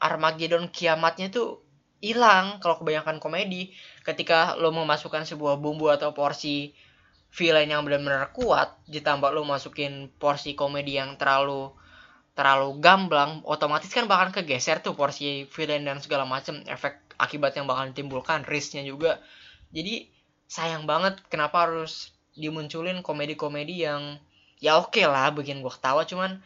Armageddon 0.01 0.73
kiamatnya 0.73 1.29
tuh 1.29 1.61
hilang 2.01 2.59
kalau 2.65 2.81
kebanyakan 2.81 3.21
komedi. 3.21 3.77
Ketika 4.01 4.57
lo 4.57 4.73
memasukkan 4.73 5.29
sebuah 5.29 5.61
bumbu 5.61 5.93
atau 5.93 6.17
porsi 6.17 6.73
villain 7.37 7.69
yang 7.69 7.85
benar-benar 7.85 8.33
kuat 8.33 8.81
ditambah 8.89 9.29
lo 9.29 9.45
masukin 9.45 10.09
porsi 10.17 10.57
komedi 10.57 10.97
yang 10.97 11.21
terlalu 11.21 11.69
terlalu 12.37 12.81
gamblang 12.85 13.41
otomatis 13.49 13.89
kan 13.89 14.05
bakal 14.05 14.29
kegeser 14.29 14.85
tuh 14.85 14.93
porsi 14.93 15.49
villain 15.49 15.85
dan 15.85 16.01
segala 16.01 16.29
macam 16.29 16.61
efek 16.69 17.01
akibat 17.17 17.57
yang 17.57 17.65
bakal 17.65 17.89
ditimbulkan 17.93 18.45
risknya 18.45 18.85
juga. 18.85 19.21
Jadi 19.73 20.16
sayang 20.47 20.87
banget 20.87 21.19
kenapa 21.31 21.67
harus 21.67 22.15
dimunculin 22.37 23.03
komedi-komedi 23.03 23.87
yang 23.87 24.21
ya 24.63 24.79
oke 24.81 24.95
okay 24.95 25.05
lah 25.05 25.33
bikin 25.35 25.61
gue 25.61 25.73
ketawa 25.73 26.07
cuman 26.07 26.41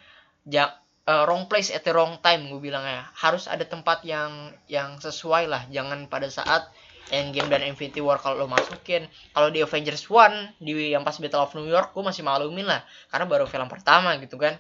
ja, 0.49 0.81
uh, 1.05 1.25
wrong 1.29 1.51
place 1.51 1.75
at 1.75 1.85
the 1.85 1.93
wrong 1.93 2.17
time 2.23 2.49
gue 2.49 2.61
bilang 2.63 2.85
ya. 2.87 3.05
Harus 3.17 3.51
ada 3.51 3.65
tempat 3.67 4.07
yang 4.07 4.55
yang 4.71 4.97
sesuai 5.01 5.51
lah. 5.51 5.63
Jangan 5.69 6.07
pada 6.07 6.31
saat 6.31 6.71
Endgame 7.11 7.51
dan 7.51 7.67
Infinity 7.67 7.99
War 7.99 8.23
kalau 8.23 8.45
lo 8.45 8.47
masukin. 8.47 9.11
Kalau 9.35 9.51
di 9.51 9.61
Avengers 9.61 10.07
One 10.09 10.55
di 10.63 10.95
yang 10.95 11.03
pas 11.03 11.19
Battle 11.19 11.43
of 11.43 11.53
New 11.59 11.67
York 11.67 11.91
gue 11.91 12.05
masih 12.05 12.23
malumin 12.23 12.67
lah. 12.71 12.87
Karena 13.11 13.27
baru 13.27 13.45
film 13.51 13.67
pertama 13.67 14.15
gitu 14.23 14.39
kan 14.39 14.57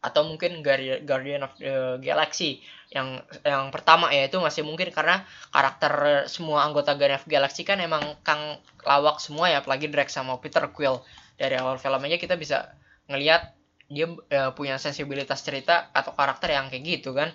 atau 0.00 0.24
mungkin 0.24 0.64
Guardian 0.64 1.44
of 1.44 1.52
the 1.60 2.00
Galaxy 2.00 2.64
yang 2.90 3.20
yang 3.44 3.68
pertama 3.68 4.10
ya 4.10 4.26
itu 4.26 4.40
masih 4.40 4.64
mungkin 4.66 4.90
karena 4.90 5.22
karakter 5.52 6.24
semua 6.26 6.64
anggota 6.64 6.96
Guardian 6.96 7.20
of 7.20 7.26
the 7.28 7.32
Galaxy 7.36 7.62
kan 7.62 7.78
emang 7.78 8.16
kang 8.24 8.58
lawak 8.82 9.20
semua 9.20 9.52
ya 9.52 9.60
apalagi 9.60 9.92
Drax 9.92 10.16
sama 10.16 10.40
Peter 10.40 10.64
Quill. 10.72 10.98
Dari 11.36 11.56
awal 11.56 11.80
film 11.80 12.00
aja 12.04 12.16
kita 12.20 12.36
bisa 12.36 12.72
ngelihat 13.08 13.56
dia 13.88 14.06
uh, 14.10 14.52
punya 14.56 14.76
sensibilitas 14.76 15.40
cerita 15.44 15.88
atau 15.92 16.12
karakter 16.16 16.52
yang 16.52 16.72
kayak 16.72 16.84
gitu 17.00 17.12
kan. 17.12 17.32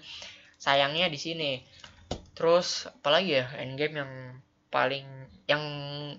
Sayangnya 0.58 1.08
di 1.08 1.19
sini. 1.21 1.51
Terus 2.36 2.89
apalagi 2.89 3.39
ya 3.39 3.45
Endgame 3.62 3.95
yang 4.01 4.12
paling 4.73 5.08
yang 5.45 5.63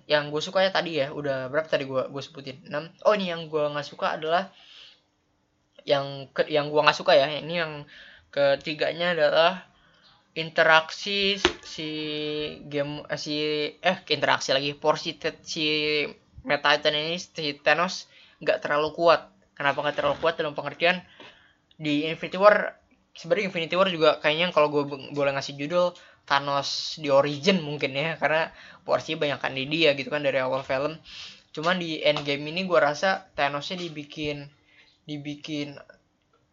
yang 0.07 0.31
gue 0.31 0.41
suka 0.41 0.63
ya 0.63 0.71
tadi 0.71 1.03
ya 1.03 1.11
udah 1.11 1.51
berapa 1.51 1.67
tadi 1.67 1.85
gue 1.85 2.09
gue 2.09 2.23
sebutin? 2.23 2.63
6 2.71 3.05
oh 3.05 3.13
ini 3.19 3.35
yang 3.35 3.51
gue 3.51 3.65
nggak 3.75 3.85
suka 3.85 4.17
adalah 4.17 4.49
yang 5.87 6.29
ke, 6.35 6.51
yang 6.51 6.69
gue 6.69 6.83
nggak 6.83 6.99
suka 6.99 7.15
ya. 7.15 7.31
Ini 7.31 7.55
yang 7.63 7.73
ketiganya 8.35 9.15
adalah 9.15 9.65
interaksi 10.37 11.41
si 11.65 11.91
game 12.69 13.07
eh, 13.09 13.17
si 13.17 13.35
eh 13.81 13.97
interaksi 14.13 14.53
lagi. 14.53 14.75
Porsi 14.77 15.17
si 15.47 15.65
Meta 16.45 16.75
Titan 16.77 16.99
ini 16.99 17.17
si 17.17 17.57
Thanos 17.63 18.11
nggak 18.43 18.61
terlalu 18.61 18.93
kuat. 18.93 19.31
Kenapa 19.57 19.81
nggak 19.81 19.97
terlalu 19.97 20.17
kuat 20.21 20.35
dalam 20.37 20.53
pengertian? 20.53 21.01
Di 21.79 22.05
Infinity 22.11 22.37
War 22.37 22.77
sebenarnya 23.17 23.49
Infinity 23.49 23.75
War 23.79 23.89
juga 23.89 24.21
kayaknya 24.21 24.53
kalau 24.53 24.69
gue 24.69 24.85
boleh 25.15 25.33
ngasih 25.33 25.57
judul 25.57 25.97
Thanos 26.27 26.99
di 26.99 27.09
Origin 27.09 27.63
mungkin 27.63 27.95
ya. 27.97 28.19
Karena 28.19 28.51
porsi 28.83 29.15
banyak 29.15 29.39
kan 29.39 29.55
di 29.55 29.65
dia 29.71 29.95
gitu 29.95 30.11
kan 30.11 30.21
dari 30.21 30.43
awal 30.43 30.67
film. 30.67 30.99
Cuman 31.57 31.81
di 31.81 32.05
Endgame 32.05 32.53
ini 32.53 32.69
gue 32.69 32.77
rasa 32.77 33.33
Thanosnya 33.33 33.81
dibikin 33.81 34.45
dibikin 35.07 35.79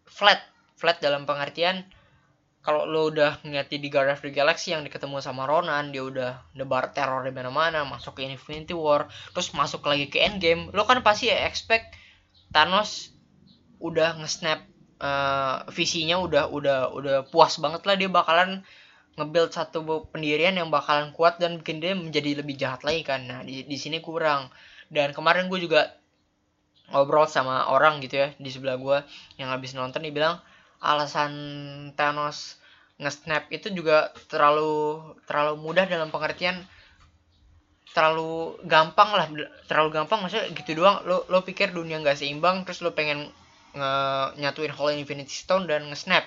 flat 0.08 0.40
flat 0.78 1.02
dalam 1.02 1.26
pengertian 1.26 1.84
kalau 2.64 2.88
lo 2.88 3.12
udah 3.12 3.44
ngeliat 3.44 3.68
di 3.68 3.92
Guardian 3.92 4.16
of 4.16 4.24
the 4.24 4.32
Galaxy 4.32 4.72
yang 4.72 4.88
diketemu 4.88 5.20
sama 5.20 5.44
Ronan 5.44 5.92
dia 5.92 6.06
udah 6.06 6.48
nebar 6.56 6.96
teror 6.96 7.28
di 7.28 7.34
mana-mana 7.36 7.84
masuk 7.84 8.22
ke 8.22 8.30
Infinity 8.30 8.72
War 8.72 9.12
terus 9.36 9.52
masuk 9.52 9.84
lagi 9.84 10.08
ke 10.08 10.24
Endgame 10.24 10.72
lo 10.72 10.88
kan 10.88 11.04
pasti 11.04 11.28
ya 11.28 11.44
expect 11.44 11.92
Thanos 12.56 13.12
udah 13.84 14.16
nge-snap 14.22 14.64
uh, 15.04 15.68
visinya 15.74 16.24
udah 16.24 16.48
udah 16.48 16.80
udah 16.96 17.18
puas 17.28 17.60
banget 17.60 17.84
lah 17.84 17.96
dia 18.00 18.08
bakalan 18.08 18.64
nge-build 19.14 19.52
satu 19.54 20.10
pendirian 20.10 20.58
yang 20.58 20.74
bakalan 20.74 21.14
kuat 21.14 21.38
dan 21.38 21.62
bikin 21.62 21.78
dia 21.78 21.94
menjadi 21.94 22.42
lebih 22.42 22.58
jahat 22.58 22.82
lagi 22.82 23.06
kan. 23.06 23.22
Nah, 23.30 23.40
di, 23.46 23.62
di 23.62 23.78
sini 23.78 24.02
kurang. 24.02 24.50
Dan 24.90 25.14
kemarin 25.14 25.54
gue 25.54 25.62
juga 25.62 25.94
ngobrol 26.92 27.30
sama 27.30 27.72
orang 27.72 28.04
gitu 28.04 28.20
ya 28.20 28.28
di 28.36 28.50
sebelah 28.52 28.76
gue 28.76 28.98
yang 29.40 29.54
habis 29.54 29.72
nonton 29.78 30.04
dia 30.04 30.12
bilang 30.12 30.36
alasan 30.84 31.32
Thanos 31.96 32.60
nge-snap 33.00 33.50
itu 33.50 33.72
juga 33.74 34.12
terlalu 34.30 35.00
terlalu 35.26 35.54
mudah 35.58 35.88
dalam 35.88 36.14
pengertian 36.14 36.62
terlalu 37.94 38.58
gampang 38.66 39.10
lah 39.14 39.26
terlalu 39.70 39.90
gampang 39.94 40.26
maksudnya 40.26 40.50
gitu 40.54 40.82
doang. 40.82 41.06
Lo 41.06 41.24
lo 41.30 41.46
pikir 41.46 41.72
dunia 41.72 42.02
nggak 42.02 42.18
seimbang 42.18 42.66
terus 42.66 42.82
lo 42.82 42.92
pengen 42.98 43.30
nge 43.74 43.92
nyatuin 44.42 44.74
Hall 44.74 44.98
Infinity 44.98 45.34
Stone 45.34 45.70
dan 45.70 45.90
nge-snap. 45.90 46.26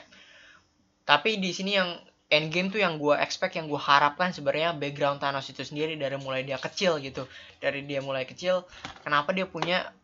Tapi 1.07 1.39
di 1.39 1.51
sini 1.51 1.75
yang 1.75 1.91
Endgame 2.27 2.75
tuh 2.75 2.83
yang 2.83 2.99
gue 2.99 3.15
expect 3.23 3.55
yang 3.55 3.71
gue 3.71 3.79
harapkan 3.79 4.35
sebenarnya 4.35 4.75
background 4.75 5.23
Thanos 5.23 5.47
itu 5.47 5.63
sendiri 5.63 5.95
dari 5.95 6.19
mulai 6.19 6.43
dia 6.43 6.59
kecil 6.59 6.99
gitu. 6.99 7.27
Dari 7.63 7.87
dia 7.87 8.03
mulai 8.03 8.27
kecil 8.27 8.67
kenapa 9.07 9.31
dia 9.31 9.47
punya 9.47 9.95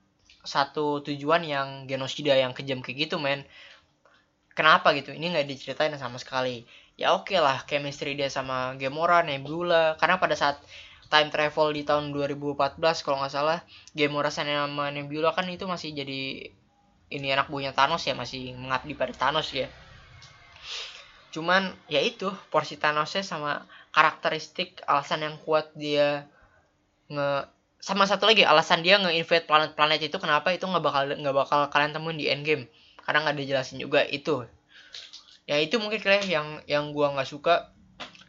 satu 0.43 1.07
tujuan 1.07 1.47
yang 1.47 1.87
genosida 1.87 2.35
yang 2.35 2.51
kejam 2.55 2.83
kayak 2.83 3.09
gitu 3.09 3.17
men. 3.23 3.47
Kenapa 4.53 4.93
gitu? 4.93 5.15
Ini 5.15 5.33
nggak 5.33 5.49
diceritain 5.49 5.95
sama 5.97 6.21
sekali. 6.21 6.69
Ya 7.01 7.17
oke 7.17 7.33
okay 7.33 7.41
lah 7.41 7.65
chemistry 7.65 8.19
dia 8.19 8.29
sama 8.29 8.77
Gamora 8.77 9.25
Nebula. 9.25 9.97
Karena 9.97 10.21
pada 10.21 10.37
saat 10.37 10.61
time 11.09 11.33
travel 11.33 11.73
di 11.73 11.83
tahun 11.85 12.13
2014 12.13 12.79
kalau 13.05 13.23
nggak 13.23 13.33
salah 13.33 13.59
Gamora 13.97 14.29
sama 14.29 14.93
Nebula 14.93 15.33
kan 15.33 15.49
itu 15.49 15.65
masih 15.65 15.97
jadi 15.97 16.53
ini 17.13 17.29
anak 17.29 17.53
buahnya 17.53 17.77
Thanos 17.77 18.09
ya 18.09 18.17
masih 18.17 18.57
mengabdi 18.57 18.93
pada 18.97 19.13
Thanos 19.13 19.53
ya. 19.53 19.69
Cuman 21.33 21.73
ya 21.89 22.01
itu 22.05 22.29
porsi 22.53 22.77
Thanosnya 22.77 23.25
sama 23.25 23.65
karakteristik 23.93 24.81
alasan 24.89 25.25
yang 25.25 25.37
kuat 25.41 25.73
dia 25.77 26.29
nge 27.13 27.49
sama 27.83 28.07
satu 28.07 28.31
lagi 28.31 28.47
alasan 28.47 28.87
dia 28.87 28.95
nge-invade 29.03 29.43
planet-planet 29.51 30.07
itu 30.07 30.15
kenapa 30.23 30.55
itu 30.55 30.63
nggak 30.71 30.85
bakal 30.87 31.03
nggak 31.19 31.35
bakal 31.35 31.61
kalian 31.67 31.91
temuin 31.91 32.15
di 32.15 32.31
endgame. 32.31 32.71
Karena 33.03 33.27
nggak 33.27 33.43
dijelasin 33.43 33.83
juga 33.83 34.07
itu. 34.07 34.47
Ya 35.51 35.59
itu 35.59 35.83
mungkin 35.83 35.99
kalian 35.99 36.31
yang 36.31 36.49
yang 36.71 36.85
gua 36.95 37.11
nggak 37.11 37.27
suka. 37.27 37.75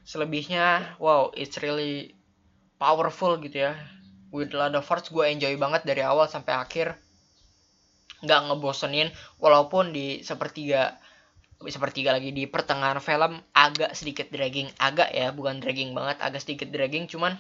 Selebihnya 0.10 0.98
wow 0.98 1.30
it's 1.38 1.62
really 1.62 2.18
powerful 2.82 3.38
gitu 3.38 3.70
ya. 3.70 3.78
With 4.34 4.58
lot 4.58 4.74
of 4.74 4.82
force 4.82 5.14
gue 5.14 5.26
enjoy 5.30 5.54
banget 5.62 5.86
dari 5.86 6.02
awal 6.02 6.26
sampai 6.26 6.58
akhir. 6.58 6.98
Nggak 8.26 8.50
ngebosenin 8.50 9.14
walaupun 9.38 9.94
di 9.94 10.26
sepertiga 10.26 10.98
sepertiga 11.62 12.18
lagi 12.18 12.34
di 12.34 12.50
pertengahan 12.50 12.98
film 12.98 13.38
agak 13.54 13.94
sedikit 13.94 14.34
dragging. 14.34 14.74
Agak 14.82 15.14
ya 15.14 15.30
bukan 15.30 15.62
dragging 15.62 15.94
banget 15.94 16.18
agak 16.26 16.42
sedikit 16.42 16.74
dragging 16.74 17.06
cuman 17.06 17.38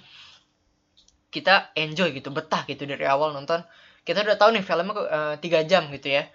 kita 1.33 1.73
enjoy 1.73 2.13
gitu 2.13 2.29
betah 2.29 2.61
gitu 2.69 2.85
dari 2.85 3.09
awal 3.09 3.33
nonton. 3.33 3.65
Kita 4.05 4.21
udah 4.21 4.37
tahu 4.37 4.53
nih 4.53 4.63
filmnya 4.63 4.93
uh, 4.93 5.35
3 5.41 5.65
jam 5.65 5.89
gitu 5.89 6.13
ya. 6.21 6.29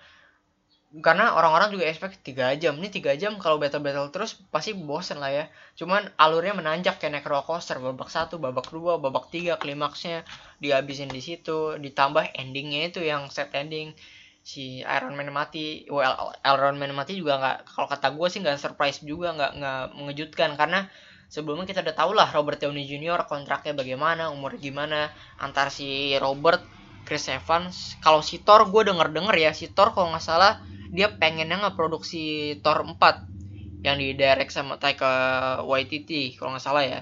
Karena 1.04 1.36
orang-orang 1.36 1.68
juga 1.70 1.84
expect 1.84 2.24
3 2.24 2.56
jam. 2.58 2.74
Ini 2.74 2.88
3 2.90 3.14
jam 3.20 3.36
kalau 3.36 3.60
battle 3.62 3.84
battle 3.84 4.08
terus 4.10 4.34
pasti 4.50 4.74
bosen 4.74 5.22
lah 5.22 5.30
ya. 5.30 5.44
Cuman 5.78 6.10
alurnya 6.18 6.56
menanjak 6.58 6.98
kayak 6.98 7.20
naik 7.20 7.28
roller 7.28 7.46
coaster. 7.46 7.78
Babak 7.78 8.10
satu 8.10 8.42
babak 8.42 8.72
dua 8.74 8.98
babak 8.98 9.30
tiga 9.30 9.60
klimaksnya 9.60 10.26
dihabisin 10.58 11.12
di 11.12 11.20
situ. 11.22 11.76
Ditambah 11.78 12.34
endingnya 12.34 12.90
itu 12.90 13.04
yang 13.04 13.28
set 13.30 13.52
ending. 13.54 13.94
Si 14.42 14.80
Iron 14.80 15.12
Man 15.12 15.28
mati. 15.28 15.84
Well 15.92 16.32
Iron 16.42 16.80
Man 16.80 16.96
mati 16.96 17.20
juga 17.20 17.36
nggak 17.36 17.58
kalau 17.68 17.86
kata 17.92 18.08
gue 18.16 18.26
sih 18.32 18.40
nggak 18.40 18.56
surprise 18.56 19.04
juga 19.04 19.36
nggak 19.36 19.52
nggak 19.60 19.84
mengejutkan. 19.92 20.56
Karena 20.56 20.88
sebelumnya 21.28 21.68
kita 21.68 21.84
udah 21.84 21.96
tau 21.96 22.10
lah 22.16 22.28
Robert 22.32 22.58
Downey 22.58 22.88
Jr. 22.88 23.28
kontraknya 23.28 23.76
bagaimana 23.76 24.32
umur 24.32 24.56
gimana. 24.56 25.12
Antar 25.36 25.68
si 25.68 26.16
Robert 26.16 26.64
Chris 27.04 27.28
Evans. 27.28 27.96
Kalau 28.04 28.24
si 28.24 28.40
Thor 28.40 28.68
gue 28.68 28.82
denger 28.88 29.12
denger 29.12 29.36
ya 29.36 29.52
si 29.52 29.68
Thor 29.72 29.92
kalau 29.92 30.12
nggak 30.12 30.24
salah 30.24 30.60
dia 30.88 31.12
pengennya 31.12 31.60
ngeproduksi 31.68 32.56
Thor 32.64 32.84
4 32.84 33.84
yang 33.84 33.96
di 34.00 34.16
direct 34.16 34.50
sama 34.50 34.80
Taika 34.80 35.62
Waititi 35.64 36.34
kalau 36.36 36.56
nggak 36.56 36.64
salah 36.64 36.84
ya. 36.84 37.00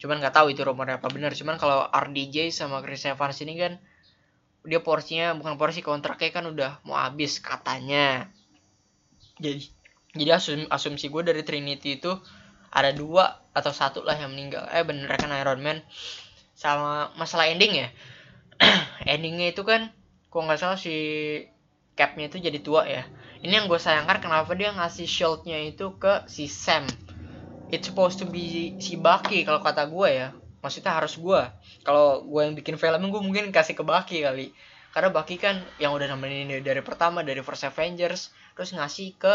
Cuman 0.00 0.20
nggak 0.20 0.36
tahu 0.36 0.52
itu 0.52 0.60
rumornya 0.60 1.00
apa 1.00 1.08
benar 1.08 1.32
cuman 1.32 1.56
kalau 1.56 1.88
RDJ 1.88 2.52
sama 2.52 2.84
Chris 2.84 3.08
Evans 3.08 3.40
ini 3.40 3.56
kan 3.56 3.72
dia 4.64 4.80
porsinya 4.80 5.36
bukan 5.36 5.60
porsi 5.60 5.84
kontraknya 5.84 6.30
kan 6.32 6.44
udah 6.48 6.80
mau 6.88 6.96
habis 6.96 7.40
katanya. 7.40 8.28
Jadi 9.36 9.68
jadi 10.14 10.30
asum, 10.38 10.64
asumsi 10.70 11.10
gue 11.10 11.22
dari 11.26 11.42
Trinity 11.42 11.98
itu 11.98 12.12
ada 12.74 12.90
dua 12.90 13.38
atau 13.54 13.70
satu 13.70 14.02
lah 14.02 14.18
yang 14.18 14.34
meninggal. 14.34 14.66
Eh 14.74 14.82
bener 14.82 15.06
kan 15.14 15.30
Iron 15.30 15.62
Man 15.62 15.78
sama 16.58 17.14
masalah 17.14 17.46
ending 17.46 17.86
ya? 17.86 17.88
Endingnya 19.14 19.54
itu 19.54 19.62
kan 19.62 19.94
kok 20.30 20.42
nggak 20.42 20.58
salah 20.58 20.78
si 20.78 20.94
capnya 21.94 22.26
itu 22.26 22.42
jadi 22.42 22.58
tua 22.58 22.82
ya? 22.90 23.06
Ini 23.46 23.62
yang 23.62 23.66
gue 23.70 23.78
sayangkan 23.78 24.18
kenapa 24.18 24.50
dia 24.58 24.74
ngasih 24.74 25.06
shieldnya 25.06 25.62
itu 25.62 25.94
ke 26.02 26.26
si 26.26 26.50
Sam? 26.50 26.90
It's 27.70 27.86
supposed 27.86 28.18
to 28.22 28.26
be 28.26 28.74
si 28.82 28.98
Bucky 28.98 29.46
kalau 29.46 29.62
kata 29.62 29.86
gue 29.86 30.08
ya. 30.10 30.28
Maksudnya 30.58 30.96
harus 30.96 31.14
gue 31.14 31.40
kalau 31.86 32.26
gue 32.26 32.40
yang 32.42 32.58
bikin 32.58 32.74
film 32.80 33.06
gue 33.06 33.22
mungkin 33.22 33.54
kasih 33.54 33.78
ke 33.78 33.86
Bucky 33.86 34.26
kali. 34.26 34.50
Karena 34.90 35.10
Bucky 35.14 35.38
kan 35.38 35.62
yang 35.78 35.94
udah 35.94 36.10
nemenin 36.10 36.62
dari 36.62 36.82
pertama 36.82 37.22
dari 37.22 37.42
First 37.42 37.66
Avengers 37.70 38.34
terus 38.54 38.70
ngasih 38.74 39.14
ke 39.14 39.34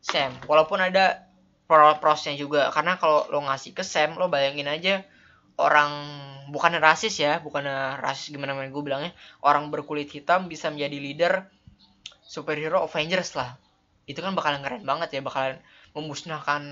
Sam. 0.00 0.32
Walaupun 0.48 0.80
ada 0.80 1.27
prosesnya 1.68 2.34
juga. 2.34 2.72
Karena 2.72 2.96
kalau 2.96 3.28
lo 3.28 3.44
ngasih 3.44 3.76
ke 3.76 3.84
Sam 3.84 4.16
lo 4.16 4.32
bayangin 4.32 4.66
aja 4.66 5.04
orang 5.60 5.92
bukan 6.48 6.78
rasis 6.80 7.20
ya 7.20 7.42
bukan 7.44 7.66
rasis 8.00 8.30
gimana 8.32 8.56
gue 8.56 8.82
bilangnya 8.82 9.12
orang 9.42 9.68
berkulit 9.74 10.08
hitam 10.08 10.46
bisa 10.46 10.70
menjadi 10.70 10.96
leader 10.96 11.32
superhero 12.24 12.88
Avengers 12.88 13.36
lah. 13.36 13.60
Itu 14.08 14.24
kan 14.24 14.32
bakalan 14.32 14.64
keren 14.64 14.82
banget 14.88 15.12
ya 15.12 15.20
bakalan 15.20 15.60
memusnahkan 15.92 16.62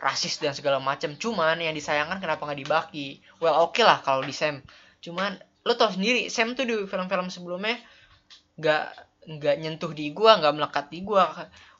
rasis 0.00 0.40
dan 0.40 0.56
segala 0.56 0.80
macam 0.80 1.12
cuman 1.18 1.60
yang 1.60 1.76
disayangkan 1.76 2.22
kenapa 2.22 2.46
nggak 2.48 2.60
dibagi 2.64 3.20
well 3.42 3.68
oke 3.68 3.76
okay 3.76 3.84
lah 3.84 3.98
kalau 4.00 4.22
di 4.22 4.32
Sam. 4.32 4.62
Cuman 5.02 5.36
lo 5.66 5.74
tau 5.74 5.90
sendiri 5.90 6.30
Sam 6.30 6.54
tuh 6.54 6.64
di 6.64 6.74
film-film 6.86 7.28
sebelumnya 7.28 7.82
nggak 8.60 9.09
nggak 9.28 9.56
nyentuh 9.60 9.92
di 9.92 10.12
gua 10.16 10.40
nggak 10.40 10.54
melekat 10.56 10.86
di 10.88 11.00
gua. 11.04 11.28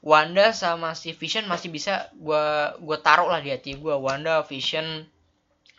Wanda 0.00 0.52
sama 0.56 0.96
si 0.96 1.12
Vision 1.12 1.44
masih 1.48 1.68
bisa 1.72 2.08
gua 2.16 2.74
gua 2.80 2.98
taruh 3.00 3.28
lah 3.28 3.40
di 3.40 3.52
hati 3.52 3.76
gua. 3.76 3.96
Wanda 3.96 4.44
Vision 4.44 5.08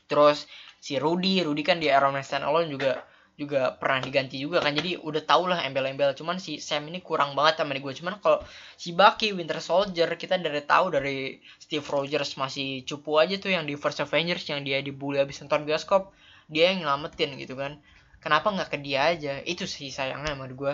terus 0.09 0.49
si 0.81 0.97
Rudy. 0.97 1.45
Rudy 1.45 1.61
kan 1.61 1.77
di 1.77 1.87
Iron 1.89 2.13
Man 2.13 2.25
Stand 2.25 2.45
Alone 2.45 2.69
juga 2.69 3.01
juga 3.41 3.73
pernah 3.73 3.97
diganti 4.03 4.37
juga 4.37 4.61
kan. 4.61 4.73
Jadi 4.77 5.01
udah 5.01 5.21
tau 5.25 5.49
lah 5.49 5.65
embel-embel. 5.65 6.13
Cuman 6.13 6.37
si 6.37 6.61
Sam 6.61 6.85
ini 6.89 7.01
kurang 7.01 7.33
banget 7.33 7.61
sama 7.63 7.73
gue 7.73 7.93
cuman 7.97 8.21
kalau 8.21 8.39
si 8.77 8.93
Bucky 8.93 9.33
Winter 9.33 9.57
Soldier 9.57 10.09
kita 10.13 10.37
dari 10.37 10.61
tahu 10.61 10.93
dari 10.93 11.41
Steve 11.57 11.85
Rogers 11.85 12.37
masih 12.37 12.85
cupu 12.85 13.17
aja 13.17 13.41
tuh 13.41 13.49
yang 13.49 13.65
di 13.65 13.73
First 13.73 14.05
Avengers 14.05 14.45
yang 14.45 14.61
dia 14.61 14.77
dibully 14.85 15.17
abis 15.17 15.41
nonton 15.41 15.65
bioskop 15.65 16.13
dia 16.51 16.69
yang 16.75 16.85
nyelamatin 16.85 17.33
gitu 17.41 17.57
kan. 17.57 17.81
Kenapa 18.21 18.53
nggak 18.53 18.69
ke 18.69 18.77
dia 18.77 19.09
aja? 19.09 19.41
Itu 19.41 19.65
sih 19.65 19.89
sayangnya 19.89 20.37
sama 20.37 20.45
gue 20.45 20.73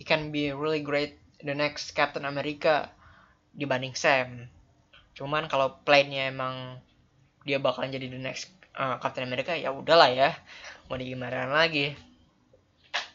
it 0.00 0.08
can 0.08 0.32
be 0.32 0.48
really 0.56 0.80
great 0.80 1.20
the 1.44 1.52
next 1.52 1.92
Captain 1.92 2.24
America 2.24 2.88
dibanding 3.52 3.92
Sam. 3.92 4.48
Cuman 5.12 5.44
kalau 5.52 5.76
plan-nya 5.84 6.32
emang 6.32 6.80
dia 7.44 7.60
bakalan 7.60 7.92
jadi 7.92 8.08
the 8.08 8.16
next 8.16 8.48
uh, 8.80 8.96
Captain 8.96 9.28
America 9.28 9.52
ya 9.52 9.68
udahlah 9.76 10.08
ya. 10.08 10.32
Mau 10.88 10.96
digimana 10.96 11.44
lagi? 11.52 11.92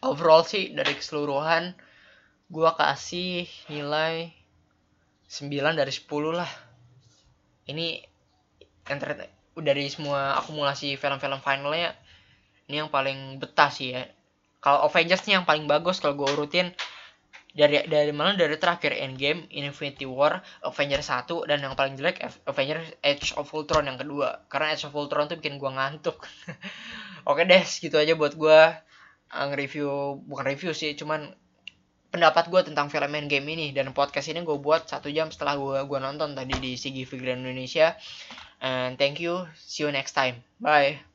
Overall 0.05 0.45
sih 0.45 0.77
dari 0.77 0.93
keseluruhan 0.93 1.73
gua 2.53 2.77
kasih 2.77 3.49
nilai 3.73 4.29
9 5.25 5.49
dari 5.49 5.89
10 5.89 6.05
lah. 6.29 6.51
Ini 7.65 8.05
dari 9.57 9.89
semua 9.89 10.37
akumulasi 10.37 11.01
film-film 11.01 11.41
finalnya 11.41 11.97
ini 12.69 12.81
yang 12.81 12.93
paling 12.93 13.41
betah 13.41 13.73
sih 13.73 13.93
ya 13.97 14.05
kalau 14.65 14.89
Avengers 14.89 15.21
nih 15.29 15.37
yang 15.37 15.45
paling 15.45 15.69
bagus 15.69 16.01
kalau 16.01 16.17
gue 16.17 16.25
urutin 16.33 16.73
dari 17.53 17.85
dari 17.85 18.09
mana? 18.09 18.33
Dari 18.33 18.57
terakhir 18.57 18.97
Endgame, 18.97 19.45
Infinity 19.53 20.09
War, 20.09 20.41
Avengers 20.65 21.05
1 21.05 21.29
dan 21.45 21.61
yang 21.61 21.77
paling 21.77 22.01
jelek 22.01 22.25
Avengers 22.49 22.97
Age 23.05 23.37
of 23.37 23.45
Ultron 23.53 23.85
yang 23.85 24.01
kedua. 24.01 24.41
Karena 24.49 24.73
Age 24.73 24.89
of 24.89 24.97
Ultron 24.97 25.29
tuh 25.29 25.37
bikin 25.37 25.61
gua 25.61 25.77
ngantuk. 25.77 26.17
Oke 27.29 27.45
deh, 27.45 27.61
gitu 27.61 27.93
aja 27.93 28.17
buat 28.17 28.33
gua 28.33 28.81
uh, 29.29 29.45
nge-review 29.53 30.19
bukan 30.25 30.45
review 30.49 30.73
sih, 30.73 30.97
cuman 30.97 31.29
pendapat 32.09 32.47
gue 32.49 32.61
tentang 32.65 32.89
film 32.89 33.13
Endgame 33.13 33.45
ini. 33.53 33.69
Dan 33.69 33.93
podcast 33.93 34.33
ini 34.33 34.41
gue 34.41 34.57
buat 34.57 34.89
satu 34.89 35.13
jam 35.13 35.29
setelah 35.29 35.61
gue 35.61 35.77
gua 35.85 35.99
nonton 36.01 36.33
tadi 36.33 36.57
di 36.57 36.73
Sigi 36.73 37.05
Grand 37.05 37.45
Indonesia. 37.45 37.93
And 38.65 38.97
thank 38.97 39.21
you 39.21 39.45
see 39.61 39.85
you 39.85 39.93
next 39.93 40.17
time. 40.17 40.41
Bye 40.57 41.14